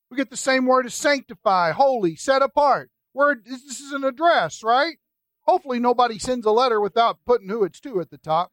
We 0.10 0.18
get 0.18 0.30
the 0.30 0.38
same 0.38 0.66
word 0.66 0.86
as 0.86 0.94
sanctify, 0.94 1.72
holy, 1.72 2.16
set 2.16 2.42
apart. 2.42 2.90
Word, 3.14 3.44
this 3.46 3.80
is 3.80 3.92
an 3.92 4.04
address, 4.04 4.64
right? 4.64 4.98
Hopefully 5.42 5.80
nobody 5.80 6.20
sends 6.20 6.46
a 6.46 6.52
letter 6.52 6.80
without 6.80 7.20
putting 7.26 7.50
who 7.50 7.64
it's 7.64 7.80
to 7.82 8.00
at 8.00 8.10
the 8.10 8.18
top. 8.18 8.52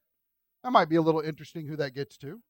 That 0.64 0.72
might 0.72 0.88
be 0.88 0.96
a 0.96 1.02
little 1.02 1.20
interesting 1.20 1.66
who 1.66 1.76
that 1.76 1.94
gets 1.94 2.16
to. 2.18 2.40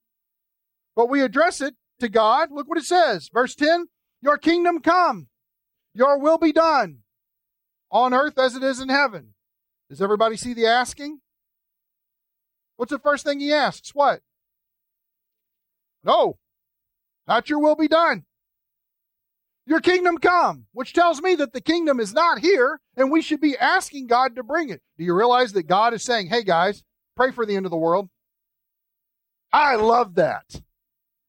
But 0.97 1.09
we 1.11 1.23
address 1.23 1.61
it 1.61 1.75
to 2.01 2.09
God. 2.09 2.51
Look 2.51 2.69
what 2.69 2.79
it 2.79 2.85
says. 2.85 3.29
Verse 3.33 3.55
10 3.55 3.87
Your 4.21 4.39
kingdom 4.39 4.81
come, 4.81 5.29
your 5.95 6.19
will 6.19 6.39
be 6.39 6.53
done 6.53 6.99
on 7.91 8.15
earth 8.15 8.39
as 8.39 8.55
it 8.55 8.63
is 8.63 8.81
in 8.81 8.89
heaven. 8.89 9.35
Does 9.89 10.03
everybody 10.03 10.37
see 10.37 10.55
the 10.55 10.67
asking? 10.67 11.21
What's 12.77 12.93
the 12.93 12.99
first 12.99 13.25
thing 13.25 13.41
he 13.41 13.53
asks? 13.53 13.95
What? 13.95 14.21
No, 16.05 16.39
not 17.27 17.51
your 17.51 17.59
will 17.59 17.77
be 17.77 17.89
done. 17.89 18.25
Your 19.67 19.81
kingdom 19.81 20.17
come, 20.17 20.65
which 20.73 20.95
tells 20.95 21.21
me 21.21 21.35
that 21.35 21.53
the 21.53 21.61
kingdom 21.61 22.01
is 22.01 22.15
not 22.15 22.39
here 22.39 22.81
and 22.97 23.11
we 23.11 23.21
should 23.21 23.41
be 23.41 23.59
asking 23.59 24.07
God 24.07 24.37
to 24.37 24.43
bring 24.43 24.71
it. 24.71 24.81
Do 24.97 25.05
you 25.05 25.15
realize 25.15 25.53
that 25.53 25.65
God 25.65 25.93
is 25.93 26.03
saying, 26.03 26.29
hey 26.29 26.43
guys, 26.43 26.85
pray 27.17 27.33
for 27.33 27.45
the 27.45 27.55
end 27.55 27.67
of 27.67 27.71
the 27.71 27.77
world? 27.77 28.09
I 29.53 29.77
love 29.77 30.15
that. 30.15 30.63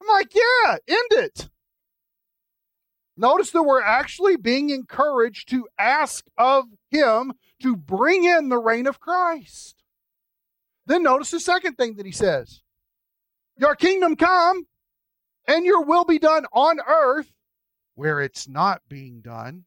Like, 0.10 0.34
yeah, 0.34 0.78
end 0.88 1.12
it. 1.12 1.50
Notice 3.16 3.52
that 3.52 3.64
we're 3.64 3.82
actually 3.82 4.38
being 4.38 4.70
encouraged 4.70 5.50
to 5.50 5.68
ask 5.78 6.26
of 6.38 6.66
Him 6.90 7.34
to 7.62 7.76
bring 7.76 8.24
in 8.24 8.50
the 8.50 8.58
reign 8.58 8.88
of 8.88 9.00
Christ. 9.00 9.84
Then 10.86 11.04
notice 11.04 11.32
the 11.32 11.40
second 11.40 11.76
thing 11.76 11.96
that 11.96 12.06
He 12.06 12.12
says 12.12 12.62
Your 13.58 13.76
kingdom 13.76 14.16
come, 14.16 14.68
and 15.48 15.66
your 15.66 15.84
will 15.84 16.06
be 16.06 16.20
done 16.20 16.46
on 16.54 16.80
earth 16.88 17.32
where 17.96 18.22
it's 18.22 18.48
not 18.48 18.82
being 18.88 19.20
done, 19.20 19.66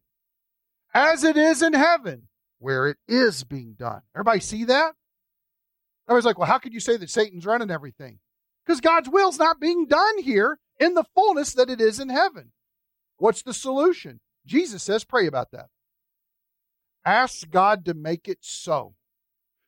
as 0.95 1.23
it 1.23 1.37
is 1.37 1.61
in 1.61 1.75
heaven 1.75 2.29
where 2.59 2.87
it 2.87 2.97
is 3.07 3.45
being 3.45 3.75
done. 3.79 4.01
Everybody 4.15 4.41
see 4.41 4.65
that? 4.65 4.95
Everybody's 6.09 6.25
like, 6.25 6.39
well, 6.39 6.49
how 6.49 6.59
could 6.59 6.73
you 6.73 6.81
say 6.81 6.97
that 6.97 7.11
Satan's 7.11 7.45
running 7.45 7.71
everything? 7.71 8.21
Because 8.65 8.81
God's 8.81 9.09
will's 9.09 9.39
not 9.39 9.61
being 9.61 9.87
done 9.87 10.19
here 10.19 10.59
in 10.79 10.95
the 10.95 11.05
fullness 11.15 11.53
that 11.55 11.71
it 11.71 11.81
is 11.81 11.99
in 11.99 12.09
heaven. 12.09 12.53
What's 13.17 13.43
the 13.43 13.55
solution? 13.55 14.21
Jesus 14.47 14.83
says, 14.83 15.05
pray 15.05 15.27
about 15.27 15.51
that. 15.53 15.67
Ask 17.05 17.51
God 17.51 17.85
to 17.87 17.95
make 17.95 18.29
it 18.29 18.39
so. 18.41 18.95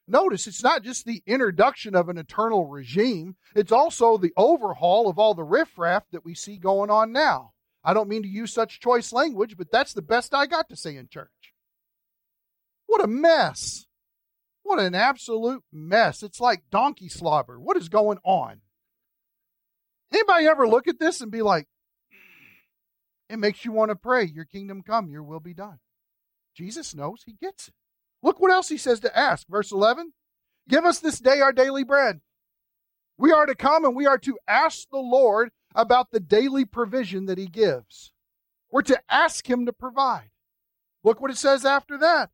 Notice 0.07 0.47
it's 0.47 0.63
not 0.63 0.83
just 0.83 1.07
the 1.07 1.23
introduction 1.27 1.95
of 1.95 2.09
an 2.09 2.19
eternal 2.19 2.67
regime, 2.67 3.37
it's 3.55 3.73
also 3.73 4.19
the 4.19 4.33
overhaul 4.37 5.09
of 5.09 5.19
all 5.19 5.35
the 5.35 5.43
riffraff 5.43 6.05
that 6.13 6.25
we 6.25 6.35
see 6.35 6.59
going 6.59 6.91
on 6.91 7.11
now. 7.11 7.53
I 7.83 7.95
don't 7.95 8.09
mean 8.09 8.23
to 8.23 8.29
use 8.29 8.53
such 8.53 8.81
choice 8.81 9.13
language, 9.13 9.57
but 9.57 9.71
that's 9.71 9.95
the 9.95 10.03
best 10.03 10.35
I 10.35 10.47
got 10.47 10.69
to 10.69 10.77
say 10.77 10.97
in 10.97 11.09
church. 11.09 11.31
What 12.87 13.03
a 13.03 13.07
mess. 13.07 13.87
What 14.63 14.79
an 14.79 14.95
absolute 14.95 15.63
mess. 15.73 16.23
It's 16.23 16.41
like 16.41 16.65
donkey 16.71 17.09
slobber. 17.09 17.59
What 17.59 17.77
is 17.77 17.89
going 17.89 18.19
on? 18.25 18.61
Anybody 20.15 20.47
ever 20.47 20.69
look 20.69 20.87
at 20.87 21.01
this 21.01 21.21
and 21.21 21.33
be 21.33 21.43
like, 21.43 21.67
it 23.29 23.39
makes 23.39 23.65
you 23.65 23.73
want 23.73 23.91
to 23.91 23.97
pray, 23.97 24.25
Your 24.25 24.45
kingdom 24.45 24.83
come, 24.83 25.11
your 25.11 25.25
will 25.25 25.41
be 25.41 25.55
done. 25.55 25.81
Jesus 26.55 26.95
knows, 26.95 27.23
he 27.27 27.33
gets 27.33 27.67
it. 27.69 27.75
Look 28.23 28.39
what 28.39 28.53
else 28.53 28.69
he 28.69 28.77
says 28.77 29.01
to 29.01 29.19
ask. 29.19 29.49
Verse 29.49 29.73
11 29.73 30.13
Give 30.69 30.85
us 30.85 31.01
this 31.01 31.19
day 31.19 31.41
our 31.41 31.53
daily 31.53 31.83
bread. 31.83 32.21
We 33.19 33.33
are 33.33 33.45
to 33.45 33.57
come 33.57 33.85
and 33.85 33.97
we 33.97 34.07
are 34.07 34.19
to 34.19 34.39
ask 34.47 34.89
the 34.89 34.99
Lord 34.99 35.51
about 35.75 36.13
the 36.13 36.21
daily 36.21 36.65
provision 36.65 37.27
that 37.27 37.39
he 37.39 37.47
gives. 37.47 38.13
We're 38.71 38.83
to 38.83 39.01
ask 39.09 39.49
him 39.51 39.67
to 39.67 39.73
provide. 39.73 40.31
Look 41.03 41.21
what 41.21 41.31
it 41.33 41.37
says 41.37 41.65
after 41.65 41.99
that. 41.99 42.31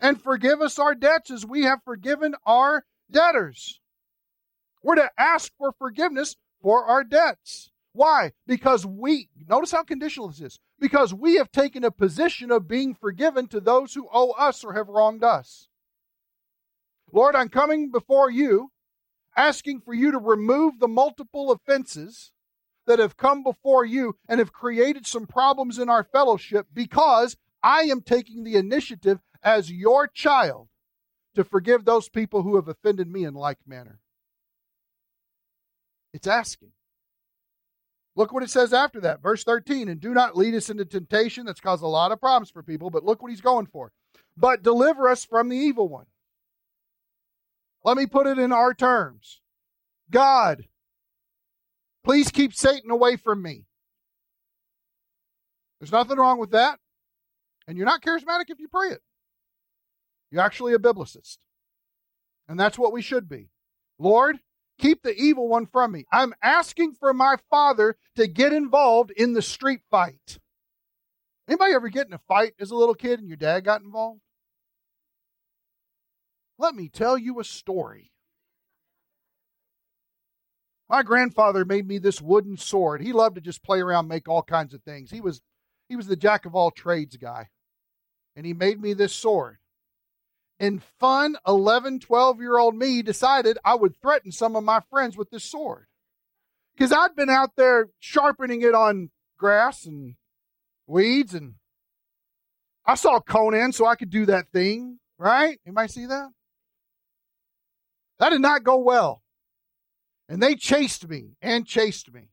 And 0.00 0.20
forgive 0.20 0.60
us 0.60 0.78
our 0.78 0.94
debts 0.96 1.30
as 1.30 1.46
we 1.46 1.62
have 1.62 1.84
forgiven 1.84 2.34
our 2.44 2.84
debtors. 3.10 3.80
We're 4.82 4.96
to 4.96 5.10
ask 5.16 5.52
for 5.56 5.72
forgiveness 5.72 6.36
for 6.62 6.84
our 6.86 7.04
debts. 7.04 7.70
Why? 7.92 8.32
Because 8.46 8.86
we, 8.86 9.28
notice 9.48 9.72
how 9.72 9.82
conditional 9.82 10.28
this 10.28 10.40
is, 10.40 10.58
because 10.78 11.12
we 11.12 11.36
have 11.36 11.52
taken 11.52 11.84
a 11.84 11.90
position 11.90 12.50
of 12.50 12.68
being 12.68 12.94
forgiven 12.94 13.48
to 13.48 13.60
those 13.60 13.94
who 13.94 14.08
owe 14.12 14.30
us 14.32 14.64
or 14.64 14.72
have 14.72 14.88
wronged 14.88 15.22
us. 15.22 15.68
Lord, 17.12 17.36
I'm 17.36 17.50
coming 17.50 17.90
before 17.90 18.30
you 18.30 18.70
asking 19.36 19.80
for 19.80 19.94
you 19.94 20.10
to 20.10 20.18
remove 20.18 20.78
the 20.78 20.88
multiple 20.88 21.50
offenses 21.50 22.32
that 22.86 22.98
have 22.98 23.16
come 23.16 23.42
before 23.42 23.84
you 23.84 24.16
and 24.28 24.38
have 24.38 24.52
created 24.52 25.06
some 25.06 25.26
problems 25.26 25.78
in 25.78 25.88
our 25.88 26.04
fellowship 26.04 26.66
because 26.72 27.36
I 27.62 27.82
am 27.82 28.00
taking 28.00 28.44
the 28.44 28.56
initiative 28.56 29.20
as 29.42 29.70
your 29.70 30.06
child 30.06 30.68
to 31.34 31.44
forgive 31.44 31.84
those 31.84 32.08
people 32.08 32.42
who 32.42 32.56
have 32.56 32.68
offended 32.68 33.08
me 33.08 33.24
in 33.24 33.34
like 33.34 33.58
manner. 33.66 34.00
It's 36.12 36.26
asking. 36.26 36.72
Look 38.14 38.32
what 38.32 38.42
it 38.42 38.50
says 38.50 38.74
after 38.74 39.00
that, 39.00 39.22
verse 39.22 39.42
13. 39.44 39.88
And 39.88 40.00
do 40.00 40.12
not 40.12 40.36
lead 40.36 40.54
us 40.54 40.68
into 40.68 40.84
temptation. 40.84 41.46
That's 41.46 41.60
caused 41.60 41.82
a 41.82 41.88
lot 41.88 42.12
of 42.12 42.20
problems 42.20 42.50
for 42.50 42.62
people, 42.62 42.90
but 42.90 43.04
look 43.04 43.22
what 43.22 43.30
he's 43.30 43.40
going 43.40 43.66
for. 43.66 43.92
But 44.36 44.62
deliver 44.62 45.08
us 45.08 45.24
from 45.24 45.48
the 45.48 45.56
evil 45.56 45.88
one. 45.88 46.06
Let 47.84 47.96
me 47.96 48.06
put 48.06 48.26
it 48.26 48.38
in 48.38 48.52
our 48.52 48.74
terms 48.74 49.40
God, 50.10 50.66
please 52.04 52.30
keep 52.30 52.54
Satan 52.54 52.90
away 52.90 53.16
from 53.16 53.42
me. 53.42 53.64
There's 55.80 55.90
nothing 55.90 56.18
wrong 56.18 56.38
with 56.38 56.52
that. 56.52 56.78
And 57.66 57.76
you're 57.76 57.86
not 57.86 58.02
charismatic 58.02 58.50
if 58.50 58.60
you 58.60 58.68
pray 58.68 58.88
it. 58.88 59.00
You're 60.30 60.42
actually 60.42 60.74
a 60.74 60.78
biblicist. 60.78 61.38
And 62.48 62.58
that's 62.60 62.78
what 62.78 62.92
we 62.92 63.02
should 63.02 63.28
be. 63.28 63.48
Lord, 63.98 64.38
keep 64.82 65.02
the 65.02 65.14
evil 65.14 65.48
one 65.48 65.66
from 65.66 65.92
me. 65.92 66.04
I'm 66.12 66.34
asking 66.42 66.94
for 66.94 67.14
my 67.14 67.36
father 67.48 67.96
to 68.16 68.26
get 68.26 68.52
involved 68.52 69.12
in 69.12 69.32
the 69.32 69.42
street 69.42 69.80
fight. 69.90 70.38
Anybody 71.48 71.74
ever 71.74 71.88
get 71.88 72.08
in 72.08 72.12
a 72.12 72.20
fight 72.28 72.54
as 72.60 72.70
a 72.70 72.76
little 72.76 72.94
kid 72.94 73.20
and 73.20 73.28
your 73.28 73.36
dad 73.36 73.64
got 73.64 73.82
involved? 73.82 74.20
Let 76.58 76.74
me 76.74 76.88
tell 76.88 77.16
you 77.16 77.40
a 77.40 77.44
story. 77.44 78.10
My 80.88 81.02
grandfather 81.02 81.64
made 81.64 81.86
me 81.86 81.98
this 81.98 82.20
wooden 82.20 82.56
sword. 82.56 83.00
He 83.00 83.12
loved 83.12 83.36
to 83.36 83.40
just 83.40 83.62
play 83.62 83.80
around, 83.80 84.08
make 84.08 84.28
all 84.28 84.42
kinds 84.42 84.74
of 84.74 84.82
things. 84.82 85.10
He 85.10 85.20
was 85.20 85.40
he 85.88 85.96
was 85.96 86.06
the 86.06 86.16
jack 86.16 86.44
of 86.44 86.54
all 86.54 86.70
trades 86.70 87.16
guy. 87.16 87.48
And 88.36 88.46
he 88.46 88.54
made 88.54 88.80
me 88.80 88.94
this 88.94 89.12
sword. 89.12 89.58
And 90.62 90.80
fun 91.00 91.36
11, 91.44 91.98
12 91.98 92.40
year 92.40 92.56
old 92.56 92.76
me 92.76 93.02
decided 93.02 93.58
I 93.64 93.74
would 93.74 94.00
threaten 94.00 94.30
some 94.30 94.54
of 94.54 94.62
my 94.62 94.78
friends 94.88 95.16
with 95.16 95.28
this 95.30 95.42
sword. 95.42 95.86
Because 96.72 96.92
I'd 96.92 97.16
been 97.16 97.28
out 97.28 97.56
there 97.56 97.88
sharpening 97.98 98.62
it 98.62 98.72
on 98.72 99.10
grass 99.36 99.84
and 99.86 100.14
weeds, 100.86 101.34
and 101.34 101.54
I 102.86 102.94
saw 102.94 103.18
Conan, 103.18 103.72
so 103.72 103.86
I 103.86 103.96
could 103.96 104.10
do 104.10 104.24
that 104.26 104.52
thing, 104.52 105.00
right? 105.18 105.58
Anybody 105.66 105.88
see 105.88 106.06
that? 106.06 106.28
That 108.20 108.30
did 108.30 108.40
not 108.40 108.62
go 108.62 108.76
well. 108.76 109.20
And 110.28 110.40
they 110.40 110.54
chased 110.54 111.08
me 111.08 111.30
and 111.42 111.66
chased 111.66 112.14
me. 112.14 112.28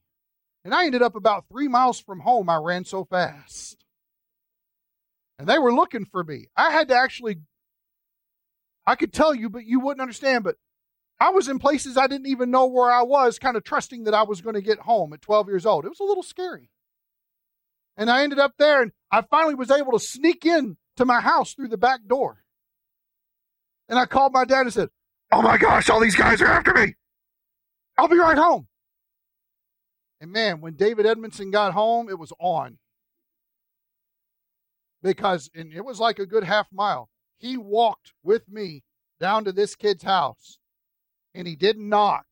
And 0.64 0.72
I 0.76 0.86
ended 0.86 1.02
up 1.02 1.16
about 1.16 1.46
three 1.50 1.68
miles 1.68 2.00
from 2.00 2.20
home. 2.20 2.48
I 2.48 2.58
ran 2.58 2.86
so 2.86 3.06
fast. 3.06 3.84
And 5.40 5.48
they 5.48 5.58
were 5.58 5.74
looking 5.74 6.06
for 6.06 6.24
me. 6.24 6.46
I 6.56 6.72
had 6.72 6.90
to 6.90 6.96
actually, 6.96 7.38
I 8.90 8.96
could 8.96 9.14
tell 9.14 9.36
you, 9.36 9.52
but 9.52 9.66
you 9.66 9.80
wouldn't 9.80 10.02
understand. 10.02 10.44
But 10.44 10.56
I 11.20 11.30
was 11.30 11.48
in 11.48 11.60
places 11.60 11.96
I 11.96 12.08
didn't 12.08 12.26
even 12.26 12.50
know 12.50 12.66
where 12.66 12.90
I 12.90 13.04
was, 13.04 13.38
kind 13.38 13.56
of 13.56 13.64
trusting 13.64 14.06
that 14.06 14.16
I 14.16 14.24
was 14.24 14.42
going 14.42 14.56
to 14.56 14.64
get 14.64 14.80
home 14.80 15.14
at 15.14 15.22
12 15.22 15.48
years 15.48 15.64
old. 15.68 15.86
It 15.86 15.90
was 15.90 16.00
a 16.00 16.06
little 16.06 16.24
scary. 16.24 16.72
And 17.96 18.10
I 18.10 18.24
ended 18.24 18.40
up 18.40 18.54
there, 18.58 18.82
and 18.82 18.92
I 19.12 19.22
finally 19.22 19.54
was 19.54 19.70
able 19.70 19.92
to 19.92 20.00
sneak 20.00 20.44
in 20.44 20.78
to 20.98 21.06
my 21.06 21.22
house 21.22 21.54
through 21.54 21.68
the 21.68 21.78
back 21.78 22.08
door. 22.08 22.44
And 23.88 24.00
I 24.00 24.08
called 24.08 24.34
my 24.34 24.44
dad 24.44 24.62
and 24.62 24.74
said, 24.74 24.90
Oh 25.32 25.44
my 25.44 25.60
gosh, 25.60 25.88
all 25.92 26.00
these 26.00 26.16
guys 26.16 26.42
are 26.42 26.48
after 26.48 26.74
me. 26.74 26.96
I'll 27.96 28.08
be 28.08 28.18
right 28.18 28.40
home. 28.40 28.70
And 30.20 30.32
man, 30.32 30.62
when 30.62 30.74
David 30.74 31.06
Edmondson 31.06 31.52
got 31.52 31.74
home, 31.74 32.10
it 32.10 32.18
was 32.18 32.34
on. 32.40 32.80
Because 35.04 35.48
and 35.54 35.72
it 35.74 35.86
was 35.86 36.00
like 36.00 36.18
a 36.18 36.26
good 36.26 36.44
half 36.44 36.66
mile. 36.74 37.08
He 37.40 37.58
walked 37.58 38.14
with 38.22 38.50
me 38.50 38.84
down 39.20 39.46
to 39.46 39.52
this 39.52 39.76
kid's 39.76 40.04
house. 40.04 40.60
And 41.34 41.48
he 41.48 41.56
didn't 41.56 41.88
knock. 41.88 42.26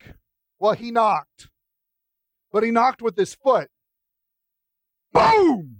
Well, 0.60 0.74
he 0.74 0.92
knocked. 0.92 1.50
But 2.52 2.64
he 2.64 2.72
knocked 2.72 3.02
with 3.02 3.16
his 3.16 3.36
foot. 3.36 3.70
Boom! 5.14 5.78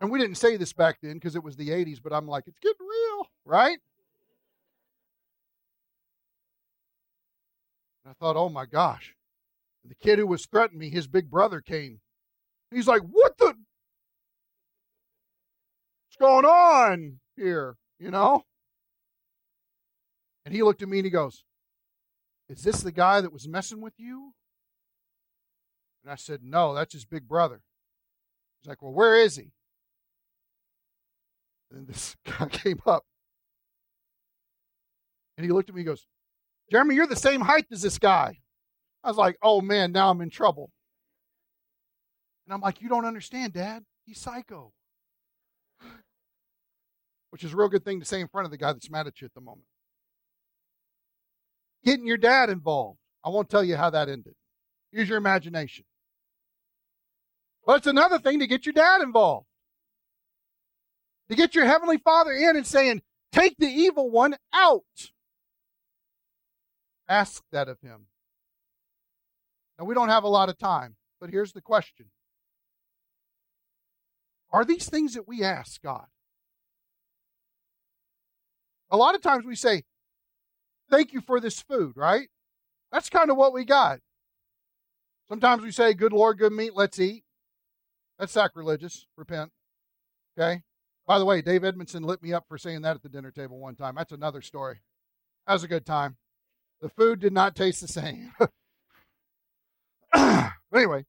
And 0.00 0.10
we 0.10 0.18
didn't 0.18 0.36
say 0.36 0.56
this 0.56 0.72
back 0.72 0.98
then 1.02 1.14
because 1.14 1.34
it 1.34 1.42
was 1.42 1.56
the 1.56 1.70
80s, 1.70 2.00
but 2.02 2.12
I'm 2.12 2.28
like, 2.28 2.44
it's 2.46 2.60
getting 2.60 2.86
real, 2.86 3.26
right? 3.44 3.78
And 8.04 8.12
I 8.12 8.12
thought, 8.14 8.36
oh 8.36 8.48
my 8.48 8.64
gosh. 8.64 9.14
And 9.82 9.90
the 9.90 9.96
kid 9.96 10.18
who 10.18 10.26
was 10.26 10.46
threatening 10.46 10.78
me, 10.78 10.90
his 10.90 11.08
big 11.08 11.30
brother 11.30 11.60
came. 11.60 12.00
He's 12.70 12.86
like, 12.86 13.02
what 13.02 13.36
the? 13.38 13.46
What's 13.46 13.56
going 16.20 16.44
on 16.44 17.20
here? 17.36 17.76
You 17.98 18.10
know? 18.10 18.44
And 20.44 20.54
he 20.54 20.62
looked 20.62 20.82
at 20.82 20.88
me 20.88 20.98
and 20.98 21.04
he 21.04 21.10
goes, 21.10 21.44
Is 22.48 22.62
this 22.62 22.80
the 22.80 22.92
guy 22.92 23.20
that 23.20 23.32
was 23.32 23.48
messing 23.48 23.80
with 23.80 23.94
you? 23.98 24.32
And 26.02 26.12
I 26.12 26.16
said, 26.16 26.40
No, 26.42 26.74
that's 26.74 26.94
his 26.94 27.04
big 27.04 27.28
brother. 27.28 27.60
He's 28.60 28.68
like, 28.68 28.82
Well, 28.82 28.92
where 28.92 29.16
is 29.16 29.36
he? 29.36 29.52
And 31.70 31.86
this 31.86 32.16
guy 32.24 32.46
came 32.48 32.80
up. 32.86 33.04
And 35.36 35.44
he 35.44 35.52
looked 35.52 35.68
at 35.68 35.74
me 35.74 35.82
and 35.82 35.88
goes, 35.88 36.06
Jeremy, 36.70 36.94
you're 36.94 37.06
the 37.06 37.16
same 37.16 37.40
height 37.40 37.66
as 37.70 37.82
this 37.82 37.98
guy. 37.98 38.38
I 39.04 39.08
was 39.08 39.16
like, 39.16 39.36
oh 39.42 39.60
man, 39.60 39.92
now 39.92 40.10
I'm 40.10 40.20
in 40.20 40.30
trouble. 40.30 40.70
And 42.48 42.54
I'm 42.54 42.62
like, 42.62 42.80
you 42.80 42.88
don't 42.88 43.04
understand, 43.04 43.52
Dad. 43.52 43.84
He's 44.06 44.18
psycho. 44.18 44.72
Which 47.30 47.44
is 47.44 47.52
a 47.52 47.56
real 47.56 47.68
good 47.68 47.84
thing 47.84 48.00
to 48.00 48.06
say 48.06 48.20
in 48.20 48.28
front 48.28 48.46
of 48.46 48.50
the 48.50 48.56
guy 48.56 48.72
that's 48.72 48.90
mad 48.90 49.06
at 49.06 49.20
you 49.20 49.26
at 49.26 49.34
the 49.34 49.42
moment. 49.42 49.66
Getting 51.84 52.06
your 52.06 52.16
dad 52.16 52.48
involved. 52.48 52.98
I 53.22 53.28
won't 53.28 53.50
tell 53.50 53.62
you 53.62 53.76
how 53.76 53.90
that 53.90 54.08
ended. 54.08 54.34
Use 54.90 55.08
your 55.08 55.18
imagination. 55.18 55.84
But 57.66 57.78
it's 57.78 57.86
another 57.86 58.18
thing 58.18 58.38
to 58.38 58.46
get 58.46 58.64
your 58.64 58.72
dad 58.72 59.02
involved 59.02 59.46
to 61.28 61.34
get 61.34 61.54
your 61.54 61.66
heavenly 61.66 61.98
father 61.98 62.32
in 62.32 62.56
and 62.56 62.66
saying, 62.66 63.02
Take 63.30 63.56
the 63.58 63.66
evil 63.66 64.10
one 64.10 64.36
out. 64.54 64.84
Ask 67.08 67.42
that 67.52 67.68
of 67.68 67.78
him. 67.80 68.06
Now, 69.78 69.84
we 69.84 69.94
don't 69.94 70.08
have 70.08 70.24
a 70.24 70.28
lot 70.28 70.48
of 70.48 70.58
time, 70.58 70.96
but 71.20 71.30
here's 71.30 71.52
the 71.52 71.60
question 71.60 72.06
Are 74.50 74.64
these 74.64 74.88
things 74.88 75.14
that 75.14 75.28
we 75.28 75.42
ask 75.42 75.82
God? 75.82 76.06
A 78.90 78.96
lot 78.96 79.14
of 79.14 79.22
times 79.22 79.44
we 79.44 79.56
say, 79.56 79.82
Thank 80.90 81.12
you 81.12 81.20
for 81.20 81.38
this 81.38 81.60
food, 81.60 81.92
right? 81.96 82.28
That's 82.90 83.10
kind 83.10 83.30
of 83.30 83.36
what 83.36 83.52
we 83.52 83.66
got. 83.66 84.00
Sometimes 85.28 85.62
we 85.62 85.70
say, 85.70 85.92
Good 85.92 86.12
Lord, 86.12 86.38
good 86.38 86.52
meat, 86.52 86.74
let's 86.74 86.98
eat. 86.98 87.24
That's 88.18 88.32
sacrilegious. 88.32 89.06
Repent. 89.16 89.52
Okay? 90.38 90.62
By 91.06 91.18
the 91.18 91.24
way, 91.24 91.42
Dave 91.42 91.64
Edmondson 91.64 92.02
lit 92.02 92.22
me 92.22 92.32
up 92.32 92.44
for 92.48 92.58
saying 92.58 92.82
that 92.82 92.96
at 92.96 93.02
the 93.02 93.08
dinner 93.08 93.30
table 93.30 93.58
one 93.58 93.76
time. 93.76 93.94
That's 93.96 94.12
another 94.12 94.42
story. 94.42 94.80
That 95.46 95.54
was 95.54 95.64
a 95.64 95.68
good 95.68 95.86
time. 95.86 96.16
The 96.80 96.88
food 96.88 97.20
did 97.20 97.32
not 97.32 97.56
taste 97.56 97.80
the 97.80 97.88
same. 97.88 98.32
but 100.12 100.52
anyway, 100.74 101.04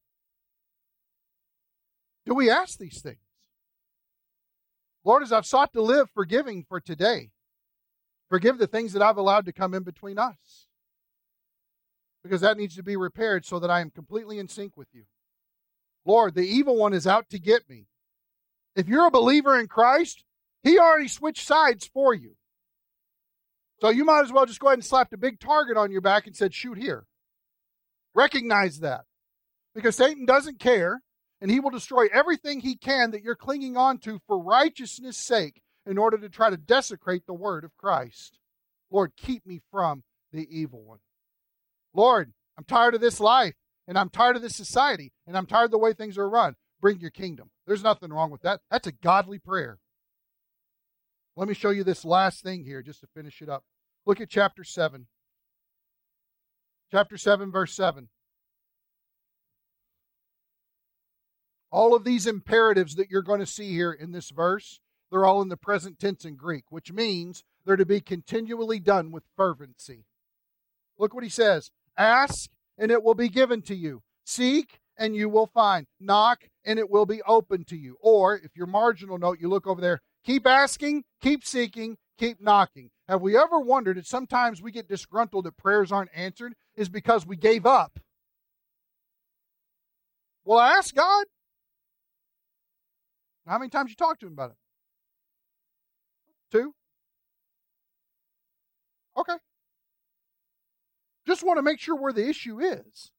do 2.26 2.34
we 2.34 2.50
ask 2.50 2.78
these 2.78 3.02
things? 3.02 3.18
Lord, 5.04 5.24
as 5.24 5.32
I've 5.32 5.46
sought 5.46 5.74
to 5.74 5.82
live 5.82 6.10
forgiving 6.10 6.64
for 6.68 6.80
today, 6.80 7.32
forgive 8.30 8.58
the 8.58 8.68
things 8.68 8.94
that 8.94 9.02
I've 9.02 9.18
allowed 9.18 9.46
to 9.46 9.54
come 9.54 9.74
in 9.74 9.84
between 9.84 10.18
us. 10.18 10.68
Because 12.24 12.42
that 12.42 12.58
needs 12.58 12.76
to 12.76 12.84
be 12.84 12.98
repaired 12.98 13.46
so 13.46 13.60
that 13.60 13.72
I 13.72 13.80
am 13.80 13.92
completely 13.92 14.40
in 14.40 14.50
sync 14.50 14.76
with 14.76 14.90
you. 14.94 15.04
Lord, 16.06 16.36
the 16.36 16.48
evil 16.48 16.76
one 16.76 16.94
is 16.94 17.08
out 17.08 17.30
to 17.30 17.40
get 17.40 17.70
me. 17.70 17.86
If 18.76 18.88
you're 18.88 19.08
a 19.08 19.12
believer 19.12 19.58
in 19.58 19.68
Christ, 19.68 20.26
He 20.64 20.78
already 20.78 21.08
switched 21.08 21.48
sides 21.48 21.88
for 21.88 22.14
you. 22.14 22.36
So 23.82 23.90
you 23.90 24.04
might 24.04 24.24
as 24.24 24.32
well 24.34 24.46
just 24.46 24.60
go 24.60 24.68
ahead 24.68 24.80
and 24.80 24.86
slap 24.86 25.14
a 25.14 25.18
big 25.18 25.40
target 25.40 25.78
on 25.78 25.92
your 25.92 26.02
back 26.02 26.28
and 26.28 26.36
said, 26.36 26.54
shoot 26.54 26.78
here. 26.78 27.06
Recognize 28.14 28.80
that. 28.80 29.06
Because 29.74 29.96
Satan 29.96 30.26
doesn't 30.26 30.60
care, 30.60 31.02
and 31.42 31.50
he 31.50 31.60
will 31.60 31.70
destroy 31.70 32.08
everything 32.12 32.60
he 32.60 32.76
can 32.76 33.12
that 33.12 33.24
you're 33.24 33.36
clinging 33.36 33.78
on 33.78 33.98
to 34.00 34.20
for 34.28 34.38
righteousness' 34.38 35.18
sake 35.18 35.62
in 35.86 35.98
order 35.98 36.18
to 36.18 36.30
try 36.30 36.50
to 36.50 36.58
desecrate 36.58 37.26
the 37.26 37.34
word 37.34 37.64
of 37.64 37.78
Christ. 37.78 38.40
Lord, 38.92 39.14
keep 39.16 39.46
me 39.46 39.62
from 39.72 40.04
the 40.32 40.48
evil 40.50 40.84
one. 40.84 41.00
Lord, 41.94 42.34
I'm 42.58 42.66
tired 42.66 42.96
of 42.96 43.02
this 43.02 43.20
life, 43.20 43.56
and 43.88 43.98
I'm 43.98 44.10
tired 44.10 44.36
of 44.36 44.42
this 44.42 44.56
society, 44.56 45.12
and 45.26 45.38
I'm 45.38 45.46
tired 45.46 45.66
of 45.66 45.72
the 45.72 45.78
way 45.78 45.94
things 45.94 46.18
are 46.18 46.30
run. 46.30 46.56
Bring 46.82 47.00
your 47.00 47.12
kingdom. 47.12 47.52
There's 47.66 47.84
nothing 47.84 48.12
wrong 48.12 48.32
with 48.32 48.42
that. 48.42 48.62
That's 48.70 48.88
a 48.88 48.92
godly 48.92 49.40
prayer. 49.40 49.80
Let 51.36 51.48
me 51.48 51.54
show 51.54 51.70
you 51.70 51.84
this 51.84 52.04
last 52.04 52.44
thing 52.44 52.66
here 52.66 52.82
just 52.82 53.02
to 53.02 53.08
finish 53.08 53.42
it 53.42 53.50
up. 53.50 53.64
Look 54.06 54.20
at 54.20 54.30
chapter 54.30 54.64
7. 54.64 55.08
Chapter 56.92 57.18
7, 57.18 57.52
verse 57.52 57.74
7. 57.74 58.10
All 61.72 61.96
of 61.96 62.04
these 62.04 62.26
imperatives 62.26 62.96
that 62.96 63.10
you're 63.12 63.22
going 63.22 63.40
to 63.40 63.46
see 63.46 63.72
here 63.74 63.92
in 63.92 64.12
this 64.12 64.30
verse, 64.30 64.80
they're 65.12 65.26
all 65.26 65.42
in 65.42 65.50
the 65.50 65.58
present 65.58 66.00
tense 66.00 66.26
in 66.26 66.36
Greek, 66.36 66.66
which 66.70 66.92
means 66.92 67.44
they're 67.66 67.76
to 67.76 67.86
be 67.86 68.02
continually 68.02 68.80
done 68.80 69.12
with 69.12 69.24
fervency. 69.36 70.06
Look 70.98 71.14
what 71.14 71.24
he 71.24 71.30
says 71.30 71.72
Ask, 71.98 72.50
and 72.78 72.92
it 72.92 73.04
will 73.04 73.16
be 73.16 73.30
given 73.30 73.62
to 73.64 73.76
you. 73.76 74.02
Seek, 74.26 74.80
and 74.98 75.16
you 75.16 75.30
will 75.30 75.48
find. 75.48 75.88
Knock, 76.00 76.50
and 76.66 76.78
it 76.78 76.90
will 76.90 77.06
be 77.06 77.22
open 77.24 77.64
to 77.66 77.78
you. 77.78 77.98
Or, 78.02 78.36
if 78.36 78.56
your 78.56 78.68
marginal 78.68 79.18
note, 79.18 79.40
you 79.40 79.50
look 79.50 79.66
over 79.66 79.82
there, 79.82 80.02
keep 80.24 80.46
asking, 80.46 81.04
keep 81.22 81.46
seeking, 81.46 81.98
keep 82.18 82.42
knocking. 82.42 82.92
Have 83.08 83.22
we 83.22 83.38
ever 83.38 83.60
wondered 83.60 83.98
that 83.98 84.06
sometimes 84.06 84.62
we 84.62 84.72
get 84.72 84.88
disgruntled 84.88 85.46
that 85.46 85.58
prayers 85.58 85.92
aren't 85.92 86.12
answered 86.14 86.54
is 86.76 86.90
because 86.90 87.26
we 87.26 87.38
gave 87.38 87.66
up? 87.66 88.00
Well, 90.44 90.60
I 90.60 90.72
ask 90.72 90.94
God. 90.94 91.26
How 93.50 93.58
many 93.58 93.70
times 93.70 93.90
you 93.90 93.96
talk 93.96 94.20
to 94.20 94.28
him 94.28 94.34
about 94.34 94.52
it? 94.52 94.58
Two? 96.52 96.76
Okay. 99.18 99.38
Just 101.26 101.44
want 101.44 101.58
to 101.58 101.64
make 101.64 101.80
sure 101.80 101.96
where 101.96 102.14
the 102.14 102.30
issue 102.30 102.60
is. 102.60 103.12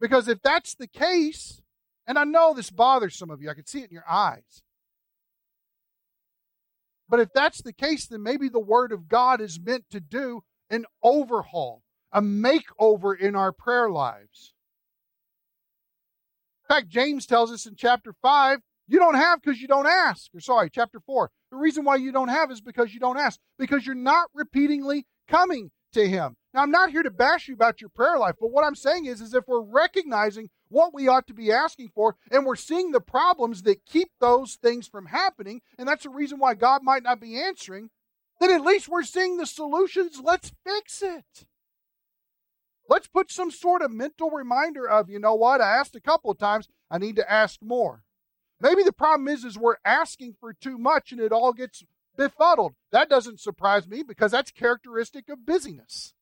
Because 0.00 0.26
if 0.26 0.40
that's 0.42 0.74
the 0.74 0.86
case, 0.86 1.60
and 2.06 2.18
I 2.18 2.24
know 2.24 2.54
this 2.54 2.70
bothers 2.70 3.16
some 3.16 3.30
of 3.30 3.42
you, 3.42 3.50
I 3.50 3.54
can 3.54 3.66
see 3.66 3.80
it 3.80 3.90
in 3.90 3.94
your 3.94 4.08
eyes. 4.08 4.62
But 7.06 7.20
if 7.20 7.28
that's 7.34 7.60
the 7.60 7.74
case, 7.74 8.06
then 8.06 8.22
maybe 8.22 8.48
the 8.48 8.58
Word 8.58 8.90
of 8.90 9.08
God 9.08 9.42
is 9.42 9.60
meant 9.60 9.84
to 9.90 10.00
do 10.00 10.44
an 10.70 10.86
overhaul, 11.02 11.82
a 12.10 12.22
makeover 12.22 13.18
in 13.18 13.36
our 13.36 13.52
prayer 13.52 13.90
lives. 13.90 14.54
In 16.64 16.74
fact, 16.74 16.88
James 16.88 17.26
tells 17.26 17.52
us 17.52 17.66
in 17.66 17.74
chapter 17.76 18.14
5 18.22 18.60
you 18.86 18.98
don't 18.98 19.14
have 19.14 19.40
because 19.40 19.60
you 19.60 19.68
don't 19.68 19.86
ask. 19.86 20.30
Or 20.34 20.40
sorry, 20.40 20.70
chapter 20.70 21.00
4. 21.00 21.30
The 21.50 21.56
reason 21.56 21.84
why 21.84 21.96
you 21.96 22.12
don't 22.12 22.28
have 22.28 22.50
is 22.50 22.60
because 22.60 22.92
you 22.92 23.00
don't 23.00 23.18
ask, 23.18 23.38
because 23.58 23.86
you're 23.86 23.94
not 23.94 24.28
repeatedly 24.34 25.06
coming 25.28 25.70
to 25.92 26.06
Him. 26.08 26.36
Now, 26.52 26.62
I'm 26.62 26.70
not 26.70 26.90
here 26.90 27.02
to 27.02 27.10
bash 27.10 27.48
you 27.48 27.54
about 27.54 27.80
your 27.80 27.90
prayer 27.90 28.18
life, 28.18 28.34
but 28.40 28.52
what 28.52 28.64
I'm 28.64 28.74
saying 28.74 29.06
is, 29.06 29.20
is 29.20 29.34
if 29.34 29.44
we're 29.48 29.62
recognizing 29.62 30.50
what 30.68 30.94
we 30.94 31.08
ought 31.08 31.26
to 31.28 31.34
be 31.34 31.50
asking 31.50 31.90
for, 31.94 32.16
and 32.30 32.44
we're 32.44 32.56
seeing 32.56 32.92
the 32.92 33.00
problems 33.00 33.62
that 33.62 33.86
keep 33.86 34.10
those 34.20 34.54
things 34.54 34.86
from 34.86 35.06
happening, 35.06 35.62
and 35.78 35.88
that's 35.88 36.04
the 36.04 36.10
reason 36.10 36.38
why 36.38 36.54
God 36.54 36.82
might 36.82 37.02
not 37.02 37.20
be 37.20 37.40
answering, 37.40 37.90
then 38.40 38.50
at 38.50 38.62
least 38.62 38.88
we're 38.88 39.02
seeing 39.02 39.36
the 39.36 39.46
solutions. 39.46 40.20
Let's 40.22 40.52
fix 40.64 41.02
it. 41.02 41.46
Let's 42.88 43.08
put 43.08 43.30
some 43.30 43.50
sort 43.50 43.82
of 43.82 43.90
mental 43.90 44.30
reminder 44.30 44.88
of, 44.88 45.08
you 45.08 45.18
know 45.18 45.34
what, 45.34 45.60
I 45.60 45.76
asked 45.76 45.96
a 45.96 46.00
couple 46.00 46.30
of 46.30 46.38
times, 46.38 46.68
I 46.90 46.98
need 46.98 47.16
to 47.16 47.30
ask 47.30 47.60
more. 47.62 48.02
Maybe 48.60 48.82
the 48.82 48.92
problem 48.92 49.28
is 49.28 49.44
is 49.44 49.58
we're 49.58 49.76
asking 49.84 50.36
for 50.40 50.52
too 50.52 50.78
much 50.78 51.12
and 51.12 51.20
it 51.20 51.32
all 51.32 51.52
gets 51.52 51.84
befuddled. 52.16 52.74
That 52.92 53.08
doesn't 53.08 53.40
surprise 53.40 53.86
me 53.88 54.02
because 54.02 54.32
that's 54.32 54.50
characteristic 54.50 55.28
of 55.28 55.44
busyness. 55.44 56.12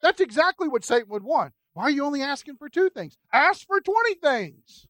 That's 0.00 0.20
exactly 0.20 0.68
what 0.68 0.84
Satan 0.84 1.08
would 1.08 1.24
want. 1.24 1.54
Why 1.72 1.84
are 1.84 1.90
you 1.90 2.04
only 2.04 2.22
asking 2.22 2.56
for 2.56 2.68
two 2.68 2.90
things? 2.90 3.16
Ask 3.32 3.66
for 3.66 3.80
20 3.80 4.14
things. 4.16 4.86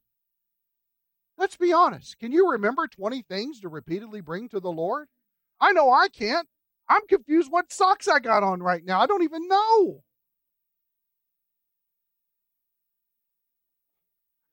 Let's 1.39 1.57
be 1.57 1.73
honest. 1.73 2.19
Can 2.19 2.33
you 2.33 2.51
remember 2.51 2.87
20 2.87 3.23
things 3.23 3.61
to 3.61 3.69
repeatedly 3.69 4.21
bring 4.21 4.49
to 4.51 4.61
the 4.61 4.73
Lord? 4.73 5.09
I 5.61 5.73
know 5.73 5.91
I 5.91 6.09
can't. 6.09 6.49
I'm 6.89 7.07
confused 7.09 7.51
what 7.51 7.73
socks 7.73 8.09
I 8.09 8.19
got 8.19 8.43
on 8.43 8.63
right 8.63 8.85
now. 8.85 9.01
I 9.01 9.07
don't 9.07 9.23
even 9.23 9.49
know. 9.49 10.03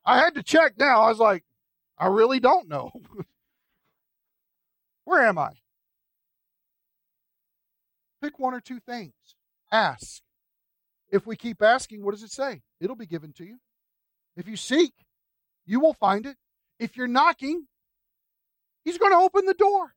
I 0.05 0.17
had 0.17 0.35
to 0.35 0.43
check 0.43 0.73
now. 0.77 1.01
I 1.01 1.09
was 1.09 1.19
like, 1.19 1.43
I 2.01 2.07
really 2.07 2.39
don't 2.39 2.67
know. 2.67 2.91
Where 5.05 5.23
am 5.23 5.37
I? 5.37 5.51
Pick 8.23 8.39
one 8.39 8.55
or 8.55 8.59
two 8.59 8.79
things. 8.79 9.13
Ask. 9.71 10.23
If 11.11 11.27
we 11.27 11.35
keep 11.35 11.61
asking, 11.61 12.03
what 12.03 12.11
does 12.11 12.23
it 12.23 12.31
say? 12.31 12.63
It'll 12.79 12.95
be 12.95 13.05
given 13.05 13.33
to 13.33 13.45
you. 13.45 13.59
If 14.35 14.47
you 14.47 14.57
seek, 14.57 14.93
you 15.67 15.79
will 15.79 15.93
find 15.93 16.25
it. 16.25 16.37
If 16.79 16.97
you're 16.97 17.07
knocking, 17.07 17.67
he's 18.83 18.97
going 18.97 19.11
to 19.11 19.19
open 19.19 19.45
the 19.45 19.53
door. 19.53 19.93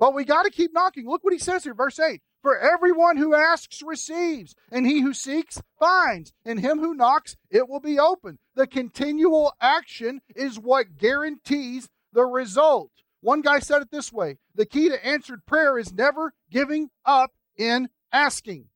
But 0.00 0.14
we 0.14 0.24
got 0.24 0.44
to 0.44 0.50
keep 0.50 0.72
knocking. 0.72 1.06
Look 1.06 1.22
what 1.22 1.34
he 1.34 1.38
says 1.38 1.64
here, 1.64 1.74
verse 1.74 2.00
8. 2.00 2.22
For 2.44 2.58
everyone 2.58 3.16
who 3.16 3.34
asks 3.34 3.80
receives, 3.82 4.54
and 4.70 4.86
he 4.86 5.00
who 5.00 5.14
seeks 5.14 5.62
finds, 5.78 6.34
and 6.44 6.60
him 6.60 6.78
who 6.78 6.92
knocks 6.92 7.38
it 7.48 7.70
will 7.70 7.80
be 7.80 7.98
open. 7.98 8.38
The 8.54 8.66
continual 8.66 9.54
action 9.62 10.20
is 10.36 10.58
what 10.58 10.98
guarantees 10.98 11.88
the 12.12 12.26
result. 12.26 12.90
One 13.22 13.40
guy 13.40 13.60
said 13.60 13.80
it 13.80 13.90
this 13.90 14.12
way 14.12 14.36
the 14.54 14.66
key 14.66 14.90
to 14.90 15.06
answered 15.06 15.46
prayer 15.46 15.78
is 15.78 15.94
never 15.94 16.34
giving 16.50 16.90
up 17.06 17.32
in 17.56 17.88
asking. 18.12 18.66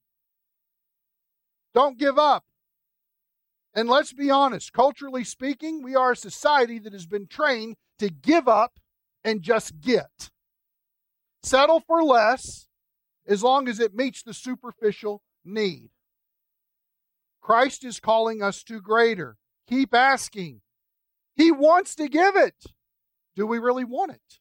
Don't 1.75 1.99
give 1.99 2.19
up. 2.19 2.47
And 3.75 3.87
let's 3.87 4.15
be 4.15 4.31
honest, 4.31 4.73
culturally 4.73 5.25
speaking, 5.25 5.83
we 5.83 5.95
are 5.95 6.13
a 6.13 6.17
society 6.17 6.79
that 6.79 6.95
has 6.95 7.07
been 7.07 7.27
trained 7.27 7.77
to 7.99 8.09
give 8.09 8.49
up 8.49 8.81
and 9.23 9.43
just 9.43 9.79
get. 9.83 10.31
Settle 11.43 11.81
for 11.81 12.03
less 12.03 12.68
as 13.29 13.43
long 13.43 13.69
as 13.69 13.79
it 13.79 13.95
meets 13.95 14.23
the 14.23 14.35
superficial 14.35 15.23
need. 15.45 15.91
Christ 17.41 17.85
is 17.85 18.01
calling 18.01 18.43
us 18.43 18.63
to 18.65 18.81
greater. 18.81 19.37
Keep 19.69 19.95
asking. 19.95 20.63
He 21.37 21.53
wants 21.53 21.95
to 21.97 22.09
give 22.09 22.35
it. 22.35 22.55
Do 23.37 23.47
we 23.47 23.59
really 23.59 23.85
want 23.85 24.13
it? 24.13 24.39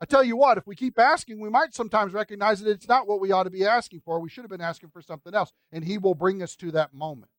I 0.00 0.04
tell 0.04 0.24
you 0.24 0.36
what, 0.36 0.58
if 0.58 0.66
we 0.66 0.76
keep 0.76 0.98
asking, 0.98 1.40
we 1.40 1.48
might 1.48 1.74
sometimes 1.74 2.12
recognize 2.12 2.60
that 2.60 2.70
it's 2.70 2.88
not 2.88 3.06
what 3.06 3.20
we 3.20 3.32
ought 3.32 3.44
to 3.44 3.50
be 3.50 3.64
asking 3.64 4.02
for. 4.04 4.20
We 4.20 4.28
should 4.28 4.42
have 4.42 4.50
been 4.50 4.60
asking 4.60 4.90
for 4.90 5.00
something 5.00 5.34
else, 5.34 5.52
and 5.72 5.84
He 5.84 5.96
will 5.96 6.14
bring 6.14 6.42
us 6.42 6.56
to 6.56 6.70
that 6.72 6.92
moment. 6.92 7.30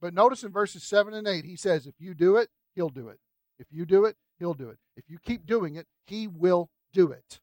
But 0.00 0.14
notice 0.14 0.42
in 0.42 0.50
verses 0.50 0.82
7 0.82 1.14
and 1.14 1.28
8, 1.28 1.44
He 1.44 1.56
says, 1.56 1.86
If 1.86 1.94
you 2.00 2.14
do 2.14 2.36
it, 2.36 2.48
He'll 2.74 2.88
do 2.88 3.08
it. 3.08 3.20
If 3.58 3.66
you 3.70 3.86
do 3.86 4.04
it, 4.06 4.16
He'll 4.40 4.54
do 4.54 4.70
it. 4.70 4.78
If 4.96 5.04
you 5.08 5.18
keep 5.24 5.46
doing 5.46 5.76
it, 5.76 5.86
He 6.06 6.26
will 6.26 6.70
do 6.92 7.12
it. 7.12 7.40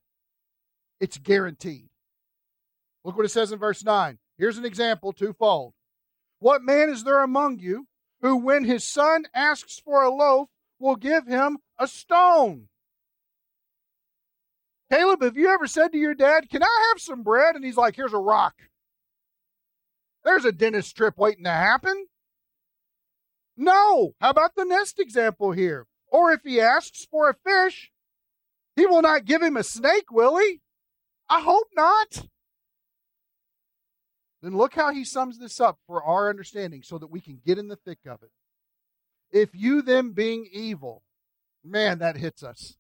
It's 1.02 1.18
guaranteed. 1.18 1.90
Look 3.04 3.18
what 3.18 3.26
it 3.26 3.30
says 3.30 3.52
in 3.52 3.58
verse 3.58 3.84
9. 3.84 4.20
Here's 4.38 4.60
an 4.60 4.66
example 4.66 5.12
twofold. 5.12 5.74
What 6.38 6.62
man 6.62 6.90
is 6.90 7.04
there 7.04 7.24
among 7.24 7.58
you 7.58 7.88
who, 8.22 8.38
when 8.38 8.64
his 8.64 8.84
son 8.84 9.26
asks 9.34 9.80
for 9.80 10.04
a 10.04 10.14
loaf, 10.14 10.50
will 10.80 10.96
give 10.96 11.26
him 11.26 11.58
a 11.80 11.88
stone? 11.88 12.68
Caleb, 14.92 15.24
have 15.24 15.38
you 15.38 15.50
ever 15.50 15.66
said 15.66 15.92
to 15.92 15.98
your 15.98 16.14
dad, 16.14 16.50
Can 16.52 16.62
I 16.62 16.90
have 16.90 17.02
some 17.02 17.24
bread? 17.24 17.56
And 17.56 17.66
he's 17.66 17.78
like, 17.78 17.96
Here's 17.96 18.14
a 18.14 18.18
rock. 18.18 18.54
There's 20.24 20.46
a 20.46 20.52
dentist 20.52 20.96
trip 20.96 21.18
waiting 21.18 21.46
to 21.46 21.50
happen. 21.50 22.06
No. 23.58 24.14
How 24.22 24.30
about 24.30 24.54
the 24.56 24.66
next 24.66 25.00
example 25.00 25.52
here? 25.52 25.88
Or 26.08 26.32
if 26.32 26.42
he 26.44 26.62
asks 26.62 27.08
for 27.10 27.28
a 27.28 27.34
fish, 27.34 27.92
he 28.76 28.86
will 28.86 29.02
not 29.02 29.26
give 29.26 29.42
him 29.42 29.58
a 29.58 29.64
snake, 29.64 30.12
will 30.12 30.38
he? 30.38 30.62
I 31.32 31.40
hope 31.40 31.68
not. 31.78 32.28
Then 34.42 34.58
look 34.58 34.76
how 34.76 34.92
he 34.92 35.06
sums 35.06 35.40
this 35.40 35.62
up 35.62 35.80
for 35.88 36.04
our 36.04 36.30
understanding 36.30 36.84
so 36.84 36.98
that 36.98 37.10
we 37.10 37.22
can 37.22 37.40
get 37.46 37.58
in 37.58 37.70
the 37.70 37.78
thick 37.78 38.00
of 38.06 38.22
it. 38.22 38.32
If 39.32 39.52
you 39.54 39.82
them 39.82 40.12
being 40.12 40.50
evil, 40.52 41.04
man, 41.64 42.00
that 42.00 42.18
hits 42.18 42.44
us. 42.44 42.76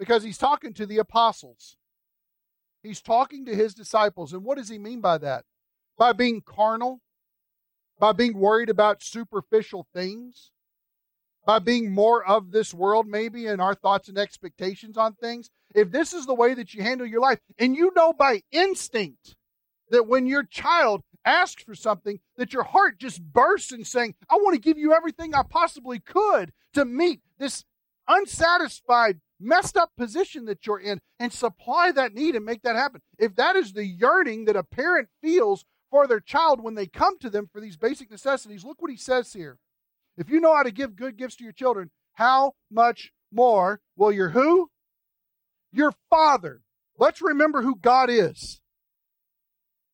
Because 0.00 0.24
he's 0.24 0.36
talking 0.36 0.74
to 0.74 0.84
the 0.84 0.98
apostles. 0.98 1.76
He's 2.82 3.00
talking 3.00 3.44
to 3.46 3.54
his 3.54 3.72
disciples. 3.72 4.32
And 4.32 4.42
what 4.42 4.58
does 4.58 4.68
he 4.68 4.78
mean 4.78 5.00
by 5.00 5.18
that? 5.18 5.44
By 5.96 6.12
being 6.12 6.42
carnal? 6.44 7.02
By 8.00 8.10
being 8.10 8.36
worried 8.36 8.68
about 8.68 9.00
superficial 9.00 9.86
things? 9.94 10.50
By 11.46 11.60
being 11.60 11.94
more 11.94 12.24
of 12.26 12.50
this 12.50 12.74
world, 12.74 13.06
maybe, 13.06 13.46
in 13.46 13.60
our 13.60 13.74
thoughts 13.74 14.08
and 14.08 14.18
expectations 14.18 14.98
on 14.98 15.14
things? 15.14 15.50
if 15.76 15.90
this 15.90 16.14
is 16.14 16.26
the 16.26 16.34
way 16.34 16.54
that 16.54 16.74
you 16.74 16.82
handle 16.82 17.06
your 17.06 17.20
life, 17.20 17.38
and 17.58 17.76
you 17.76 17.92
know 17.94 18.12
by 18.12 18.42
instinct 18.50 19.36
that 19.90 20.08
when 20.08 20.26
your 20.26 20.42
child 20.42 21.02
asks 21.24 21.62
for 21.62 21.74
something, 21.74 22.18
that 22.36 22.52
your 22.52 22.62
heart 22.62 22.98
just 22.98 23.22
bursts 23.22 23.72
in 23.72 23.84
saying, 23.84 24.14
I 24.30 24.36
want 24.36 24.54
to 24.54 24.60
give 24.60 24.78
you 24.78 24.94
everything 24.94 25.34
I 25.34 25.42
possibly 25.48 26.00
could 26.00 26.52
to 26.72 26.84
meet 26.84 27.20
this 27.38 27.64
unsatisfied 28.08 29.20
messed 29.38 29.76
up 29.76 29.90
position 29.98 30.46
that 30.46 30.66
you're 30.66 30.80
in 30.80 31.00
and 31.20 31.30
supply 31.30 31.92
that 31.92 32.14
need 32.14 32.34
and 32.34 32.44
make 32.44 32.62
that 32.62 32.74
happen. 32.74 33.02
If 33.18 33.36
that 33.36 33.54
is 33.54 33.74
the 33.74 33.84
yearning 33.84 34.46
that 34.46 34.56
a 34.56 34.62
parent 34.62 35.08
feels 35.22 35.66
for 35.90 36.06
their 36.06 36.20
child 36.20 36.62
when 36.62 36.74
they 36.74 36.86
come 36.86 37.18
to 37.18 37.28
them 37.28 37.48
for 37.52 37.60
these 37.60 37.76
basic 37.76 38.10
necessities, 38.10 38.64
look 38.64 38.80
what 38.80 38.90
he 38.90 38.96
says 38.96 39.34
here. 39.34 39.58
If 40.16 40.30
you 40.30 40.40
know 40.40 40.54
how 40.54 40.62
to 40.62 40.70
give 40.70 40.96
good 40.96 41.16
gifts 41.16 41.36
to 41.36 41.44
your 41.44 41.52
children, 41.52 41.90
how 42.14 42.54
much 42.70 43.12
more 43.32 43.80
will 43.96 44.12
your 44.12 44.30
who? 44.30 44.70
Your 45.72 45.92
father. 46.08 46.62
Let's 46.98 47.20
remember 47.20 47.62
who 47.62 47.76
God 47.76 48.08
is. 48.08 48.60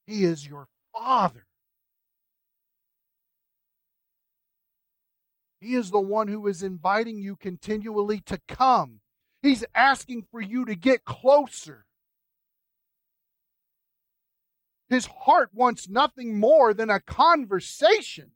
He 0.07 0.25
is 0.25 0.47
your 0.47 0.69
father. 0.93 1.47
He 5.61 5.75
is 5.75 5.91
the 5.91 6.01
one 6.01 6.29
who 6.29 6.47
is 6.49 6.63
inviting 6.63 7.21
you 7.21 7.37
continually 7.37 8.21
to 8.27 8.41
come. 8.49 9.01
He's 9.43 9.65
asking 9.75 10.27
for 10.31 10.41
you 10.41 10.65
to 10.65 10.75
get 10.75 11.05
closer. 11.05 11.85
His 14.89 15.07
heart 15.07 15.51
wants 15.53 15.89
nothing 15.89 16.39
more 16.39 16.75
than 16.75 16.91
a 16.91 17.01
conversation. 17.01 18.33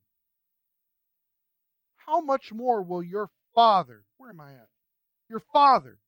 How 2.06 2.20
much 2.20 2.52
more 2.52 2.82
will 2.82 3.02
your 3.02 3.30
Father, 3.54 4.04
where 4.18 4.30
am 4.30 4.40
I 4.40 4.52
at? 4.52 4.68
Your 5.28 5.40
Father, 5.40 5.98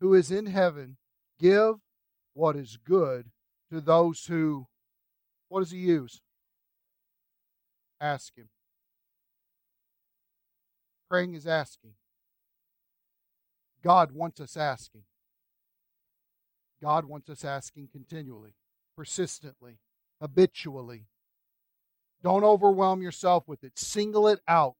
who 0.00 0.14
is 0.14 0.30
in 0.30 0.46
heaven, 0.46 0.96
give 1.38 1.74
what 2.32 2.56
is 2.56 2.78
good 2.82 3.30
to 3.70 3.80
those 3.80 4.26
who, 4.26 4.66
what 5.48 5.60
does 5.60 5.72
he 5.72 5.78
use? 5.78 6.20
Ask 8.00 8.36
him. 8.36 8.48
Praying 11.10 11.34
is 11.34 11.46
asking. 11.46 11.92
God 13.82 14.12
wants 14.12 14.40
us 14.40 14.56
asking. 14.56 15.02
God 16.82 17.04
wants 17.04 17.28
us 17.28 17.44
asking 17.44 17.88
continually, 17.92 18.54
persistently, 18.96 19.80
habitually. 20.20 21.08
Don't 22.22 22.44
overwhelm 22.44 23.02
yourself 23.02 23.48
with 23.48 23.64
it. 23.64 23.78
Single 23.78 24.28
it 24.28 24.40
out. 24.46 24.76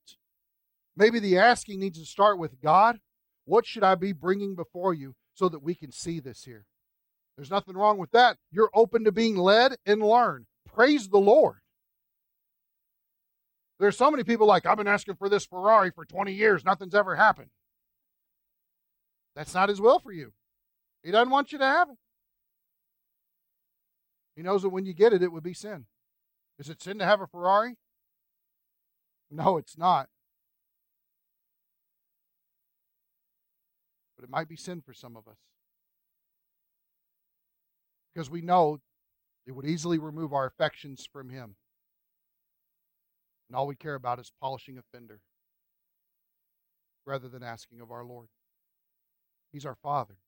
Maybe 0.96 1.18
the 1.18 1.38
asking 1.38 1.80
needs 1.80 1.98
to 1.98 2.04
start 2.04 2.38
with 2.38 2.60
God. 2.60 2.98
What 3.44 3.66
should 3.66 3.84
I 3.84 3.94
be 3.94 4.12
bringing 4.12 4.54
before 4.54 4.92
you 4.92 5.14
so 5.34 5.48
that 5.48 5.62
we 5.62 5.74
can 5.74 5.92
see 5.92 6.20
this 6.20 6.44
here? 6.44 6.66
There's 7.36 7.50
nothing 7.50 7.76
wrong 7.76 7.96
with 7.96 8.10
that. 8.10 8.36
You're 8.50 8.70
open 8.74 9.04
to 9.04 9.12
being 9.12 9.36
led 9.36 9.76
and 9.86 10.02
learn. 10.02 10.46
Praise 10.66 11.08
the 11.08 11.18
Lord. 11.18 11.60
There's 13.78 13.96
so 13.96 14.10
many 14.10 14.24
people 14.24 14.46
like, 14.46 14.66
I've 14.66 14.76
been 14.76 14.86
asking 14.86 15.14
for 15.14 15.30
this 15.30 15.46
Ferrari 15.46 15.90
for 15.90 16.04
20 16.04 16.34
years, 16.34 16.66
nothing's 16.66 16.94
ever 16.94 17.16
happened. 17.16 17.48
That's 19.34 19.54
not 19.54 19.70
His 19.70 19.80
will 19.80 20.00
for 20.00 20.12
you. 20.12 20.34
He 21.02 21.10
doesn't 21.10 21.30
want 21.30 21.50
you 21.50 21.58
to 21.58 21.64
have 21.64 21.88
it. 21.88 21.96
He 24.36 24.42
knows 24.42 24.62
that 24.62 24.68
when 24.68 24.84
you 24.84 24.92
get 24.92 25.14
it, 25.14 25.22
it 25.22 25.32
would 25.32 25.42
be 25.42 25.54
sin. 25.54 25.86
Is 26.60 26.68
it 26.68 26.82
sin 26.82 26.98
to 26.98 27.06
have 27.06 27.22
a 27.22 27.26
Ferrari? 27.26 27.76
No, 29.30 29.56
it's 29.56 29.78
not. 29.78 30.10
But 34.14 34.24
it 34.24 34.30
might 34.30 34.46
be 34.46 34.56
sin 34.56 34.82
for 34.82 34.92
some 34.92 35.16
of 35.16 35.26
us. 35.26 35.38
Because 38.12 38.28
we 38.28 38.42
know 38.42 38.80
it 39.46 39.52
would 39.52 39.64
easily 39.64 39.98
remove 39.98 40.34
our 40.34 40.44
affections 40.44 41.08
from 41.10 41.30
Him. 41.30 41.54
And 43.48 43.56
all 43.56 43.66
we 43.66 43.74
care 43.74 43.94
about 43.94 44.20
is 44.20 44.30
polishing 44.38 44.76
a 44.76 44.82
fender 44.92 45.20
rather 47.06 47.28
than 47.28 47.42
asking 47.42 47.80
of 47.80 47.90
our 47.90 48.04
Lord. 48.04 48.28
He's 49.50 49.64
our 49.64 49.76
Father. 49.76 50.18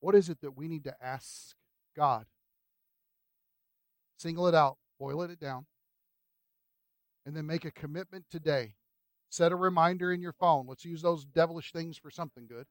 What 0.00 0.16
is 0.16 0.28
it 0.28 0.40
that 0.40 0.56
we 0.56 0.66
need 0.66 0.82
to 0.84 0.94
ask 1.00 1.54
God? 1.96 2.26
Single 4.16 4.46
it 4.46 4.54
out, 4.54 4.76
boil 4.98 5.22
it 5.22 5.40
down, 5.40 5.66
and 7.26 7.36
then 7.36 7.46
make 7.46 7.64
a 7.64 7.70
commitment 7.70 8.24
today. 8.30 8.74
Set 9.30 9.52
a 9.52 9.56
reminder 9.56 10.12
in 10.12 10.20
your 10.20 10.32
phone. 10.32 10.66
Let's 10.68 10.84
use 10.84 11.02
those 11.02 11.24
devilish 11.24 11.72
things 11.72 11.98
for 11.98 12.10
something 12.10 12.46
good. 12.46 12.66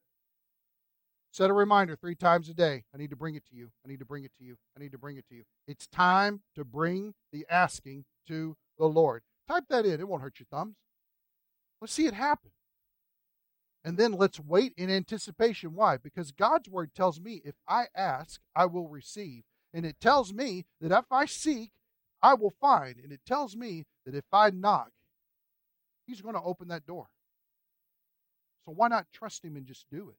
Set 1.31 1.49
a 1.49 1.53
reminder 1.53 1.95
three 1.95 2.15
times 2.15 2.47
a 2.47 2.53
day. 2.53 2.83
I 2.93 2.97
need 2.97 3.09
to 3.09 3.15
bring 3.15 3.35
it 3.35 3.43
to 3.49 3.55
you. 3.55 3.71
I 3.85 3.89
need 3.89 3.99
to 3.99 4.05
bring 4.05 4.23
it 4.23 4.31
to 4.37 4.45
you. 4.45 4.55
I 4.77 4.79
need 4.79 4.91
to 4.91 4.99
bring 4.99 5.17
it 5.17 5.27
to 5.29 5.35
you. 5.35 5.43
It's 5.67 5.87
time 5.87 6.41
to 6.55 6.63
bring 6.63 7.15
the 7.31 7.45
asking 7.49 8.05
to 8.27 8.55
the 8.77 8.85
Lord. 8.85 9.23
Type 9.47 9.63
that 9.69 9.85
in. 9.85 9.99
It 9.99 10.07
won't 10.07 10.21
hurt 10.21 10.39
your 10.39 10.47
thumbs. 10.51 10.75
Let's 11.81 11.93
see 11.93 12.05
it 12.05 12.13
happen. 12.13 12.51
And 13.83 13.97
then 13.97 14.13
let's 14.13 14.39
wait 14.39 14.73
in 14.77 14.89
anticipation. 14.89 15.73
Why? 15.73 15.97
Because 15.97 16.31
God's 16.31 16.69
word 16.69 16.93
tells 16.93 17.19
me 17.19 17.41
if 17.43 17.55
I 17.67 17.87
ask, 17.95 18.39
I 18.55 18.67
will 18.67 18.87
receive. 18.87 19.43
And 19.73 19.85
it 19.85 19.99
tells 19.99 20.33
me 20.33 20.65
that 20.81 20.91
if 20.91 21.11
I 21.11 21.25
seek, 21.25 21.71
I 22.21 22.35
will 22.35 22.53
find. 22.61 22.95
And 23.03 23.11
it 23.11 23.21
tells 23.25 23.55
me 23.55 23.85
that 24.05 24.15
if 24.15 24.25
I 24.31 24.49
knock, 24.51 24.91
He's 26.05 26.21
going 26.21 26.35
to 26.35 26.41
open 26.41 26.67
that 26.67 26.85
door. 26.85 27.07
So 28.65 28.73
why 28.73 28.87
not 28.87 29.07
trust 29.13 29.43
Him 29.43 29.55
and 29.55 29.65
just 29.65 29.85
do 29.89 30.09
it? 30.09 30.17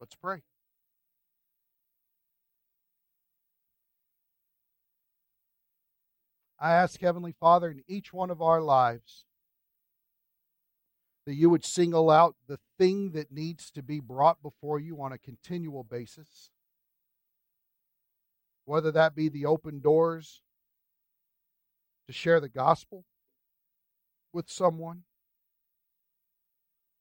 Let's 0.00 0.14
pray. 0.14 0.42
I 6.60 6.72
ask, 6.72 7.00
Heavenly 7.00 7.34
Father, 7.38 7.70
in 7.70 7.84
each 7.86 8.12
one 8.12 8.30
of 8.30 8.42
our 8.42 8.60
lives, 8.60 9.24
that 11.24 11.34
you 11.34 11.50
would 11.50 11.64
single 11.64 12.10
out 12.10 12.34
the 12.48 12.58
thing 12.78 13.10
that 13.10 13.30
needs 13.30 13.70
to 13.72 13.82
be 13.82 14.00
brought 14.00 14.42
before 14.42 14.80
you 14.80 15.00
on 15.00 15.12
a 15.12 15.18
continual 15.18 15.84
basis. 15.84 16.50
Whether 18.68 18.92
that 18.92 19.14
be 19.14 19.30
the 19.30 19.46
open 19.46 19.80
doors 19.80 20.42
to 22.06 22.12
share 22.12 22.38
the 22.38 22.50
gospel 22.50 23.06
with 24.30 24.50
someone, 24.50 25.04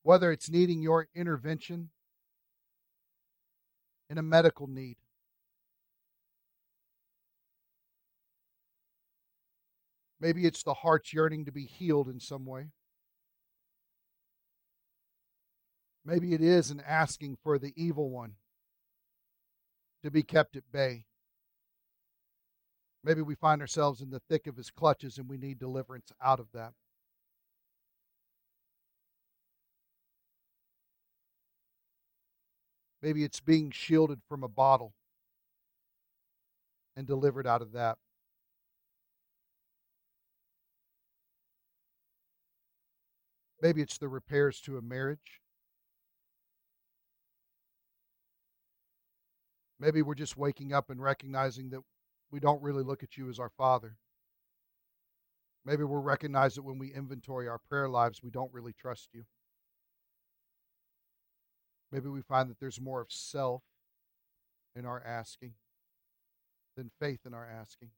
whether 0.02 0.32
it's 0.32 0.50
needing 0.50 0.82
your 0.82 1.10
intervention 1.14 1.90
in 4.10 4.18
a 4.18 4.22
medical 4.22 4.68
need. 4.68 4.96
Maybe 10.22 10.46
it's 10.46 10.64
the 10.64 10.74
heart's 10.74 11.12
yearning 11.12 11.44
to 11.44 11.52
be 11.52 11.66
healed 11.66 12.08
in 12.08 12.22
some 12.22 12.46
way. 12.46 12.68
Maybe 16.06 16.34
it 16.34 16.42
is 16.42 16.72
an 16.72 16.82
asking 16.88 17.40
for 17.44 17.60
the 17.60 17.74
evil 17.76 18.10
one 18.10 18.36
to 20.02 20.10
be 20.10 20.24
kept 20.24 20.56
at 20.56 20.72
bay. 20.72 21.07
Maybe 23.08 23.22
we 23.22 23.36
find 23.36 23.62
ourselves 23.62 24.02
in 24.02 24.10
the 24.10 24.20
thick 24.20 24.48
of 24.48 24.58
his 24.58 24.70
clutches 24.70 25.18
and 25.18 25.30
we 25.30 25.38
need 25.38 25.60
deliverance 25.60 26.12
out 26.22 26.42
of 26.42 26.48
that. 26.54 26.74
Maybe 33.02 33.24
it's 33.24 33.40
being 33.40 33.72
shielded 33.72 34.20
from 34.28 34.44
a 34.44 34.50
bottle 34.50 34.94
and 36.98 37.08
delivered 37.08 37.48
out 37.48 37.62
of 37.62 37.72
that. 37.72 37.98
Maybe 43.62 43.82
it's 43.82 43.98
the 43.98 44.10
repairs 44.10 44.60
to 44.64 44.78
a 44.78 44.82
marriage. 44.82 45.40
Maybe 49.80 50.02
we're 50.02 50.14
just 50.14 50.36
waking 50.36 50.74
up 50.74 50.90
and 50.90 51.02
recognizing 51.02 51.70
that 51.70 51.84
we 52.32 52.40
don't 52.40 52.62
really 52.62 52.84
look 52.84 53.04
at 53.04 53.18
you 53.18 53.30
as 53.30 53.40
our 53.40 53.50
Father. 53.50 53.98
Maybe 55.66 55.84
we'll 55.84 56.02
recognize 56.02 56.56
that 56.56 56.64
when 56.64 56.80
we 56.80 56.94
inventory 56.94 57.48
our 57.48 57.60
prayer 57.60 57.90
lives, 57.90 58.24
we 58.24 58.30
don't 58.30 58.54
really 58.54 58.74
trust 58.74 59.10
you. 59.14 59.26
Maybe 61.92 62.10
we 62.10 62.22
find 62.22 62.50
that 62.50 62.60
there's 62.60 62.82
more 62.82 63.02
of 63.02 63.12
self 63.12 63.64
in 64.76 64.86
our 64.86 65.02
asking 65.06 65.54
than 66.76 66.92
faith 67.00 67.22
in 67.26 67.34
our 67.34 67.46
asking. 67.46 67.90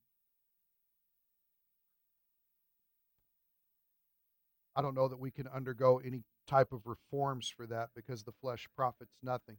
I 4.76 4.82
don't 4.82 4.96
know 4.96 5.08
that 5.08 5.20
we 5.20 5.32
can 5.32 5.48
undergo 5.48 6.00
any 6.04 6.24
type 6.48 6.72
of 6.72 6.88
reforms 6.88 7.50
for 7.56 7.68
that 7.68 7.90
because 7.96 8.24
the 8.24 8.32
flesh 8.32 8.68
profits 8.76 9.18
nothing. 9.22 9.58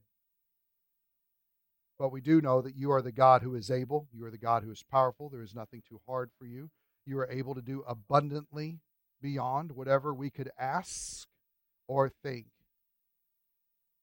But 2.01 2.13
we 2.13 2.23
do 2.23 2.41
know 2.41 2.63
that 2.63 2.77
you 2.77 2.93
are 2.93 3.03
the 3.03 3.13
God 3.13 3.43
who 3.43 3.55
is 3.55 3.71
able, 3.71 4.09
you 4.11 4.25
are 4.25 4.31
the 4.31 4.39
God 4.39 4.63
who 4.63 4.71
is 4.71 4.83
powerful. 4.83 5.29
There 5.29 5.43
is 5.43 5.55
nothing 5.55 5.83
too 5.87 6.01
hard 6.09 6.31
for 6.39 6.47
you. 6.47 6.71
You 7.05 7.19
are 7.19 7.31
able 7.31 7.55
to 7.55 7.61
do 7.61 7.85
abundantly 7.87 8.79
beyond 9.21 9.73
whatever 9.73 10.15
we 10.15 10.31
could 10.31 10.51
ask 10.59 11.29
or 11.87 12.09
think. 12.09 12.47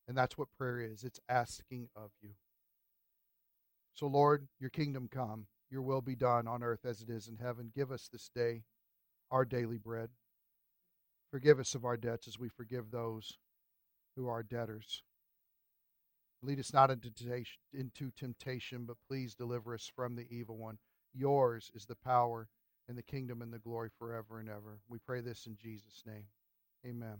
And 0.07 0.15
that's 0.15 0.37
what 0.37 0.47
prayer 0.59 0.79
is 0.79 1.03
it's 1.03 1.19
asking 1.27 1.89
of 1.95 2.11
you. 2.21 2.35
So, 3.95 4.05
Lord, 4.05 4.47
your 4.59 4.69
kingdom 4.69 5.09
come, 5.11 5.47
your 5.71 5.81
will 5.81 6.01
be 6.01 6.15
done 6.15 6.47
on 6.47 6.61
earth 6.61 6.85
as 6.85 7.01
it 7.01 7.09
is 7.09 7.27
in 7.27 7.37
heaven. 7.37 7.71
Give 7.73 7.91
us 7.91 8.07
this 8.11 8.29
day 8.29 8.61
our 9.31 9.43
daily 9.43 9.79
bread. 9.79 10.09
Forgive 11.31 11.59
us 11.59 11.73
of 11.73 11.83
our 11.83 11.97
debts 11.97 12.27
as 12.27 12.37
we 12.37 12.47
forgive 12.47 12.91
those 12.91 13.39
who 14.15 14.27
are 14.27 14.43
debtors. 14.43 15.01
Lead 16.43 16.59
us 16.59 16.73
not 16.73 16.91
into 16.91 18.11
temptation, 18.15 18.85
but 18.85 18.97
please 19.07 19.35
deliver 19.35 19.73
us 19.73 19.91
from 19.95 20.15
the 20.15 20.27
evil 20.29 20.57
one. 20.57 20.77
Yours 21.13 21.71
is 21.73 21.85
the 21.85 21.95
power 21.95 22.47
and 22.87 22.97
the 22.97 23.03
kingdom 23.03 23.41
and 23.41 23.51
the 23.51 23.59
glory 23.59 23.89
forever 23.97 24.39
and 24.39 24.47
ever. 24.47 24.79
We 24.87 24.99
pray 24.99 25.21
this 25.21 25.47
in 25.47 25.57
Jesus' 25.57 26.03
name. 26.05 26.25
Amen. 26.85 27.17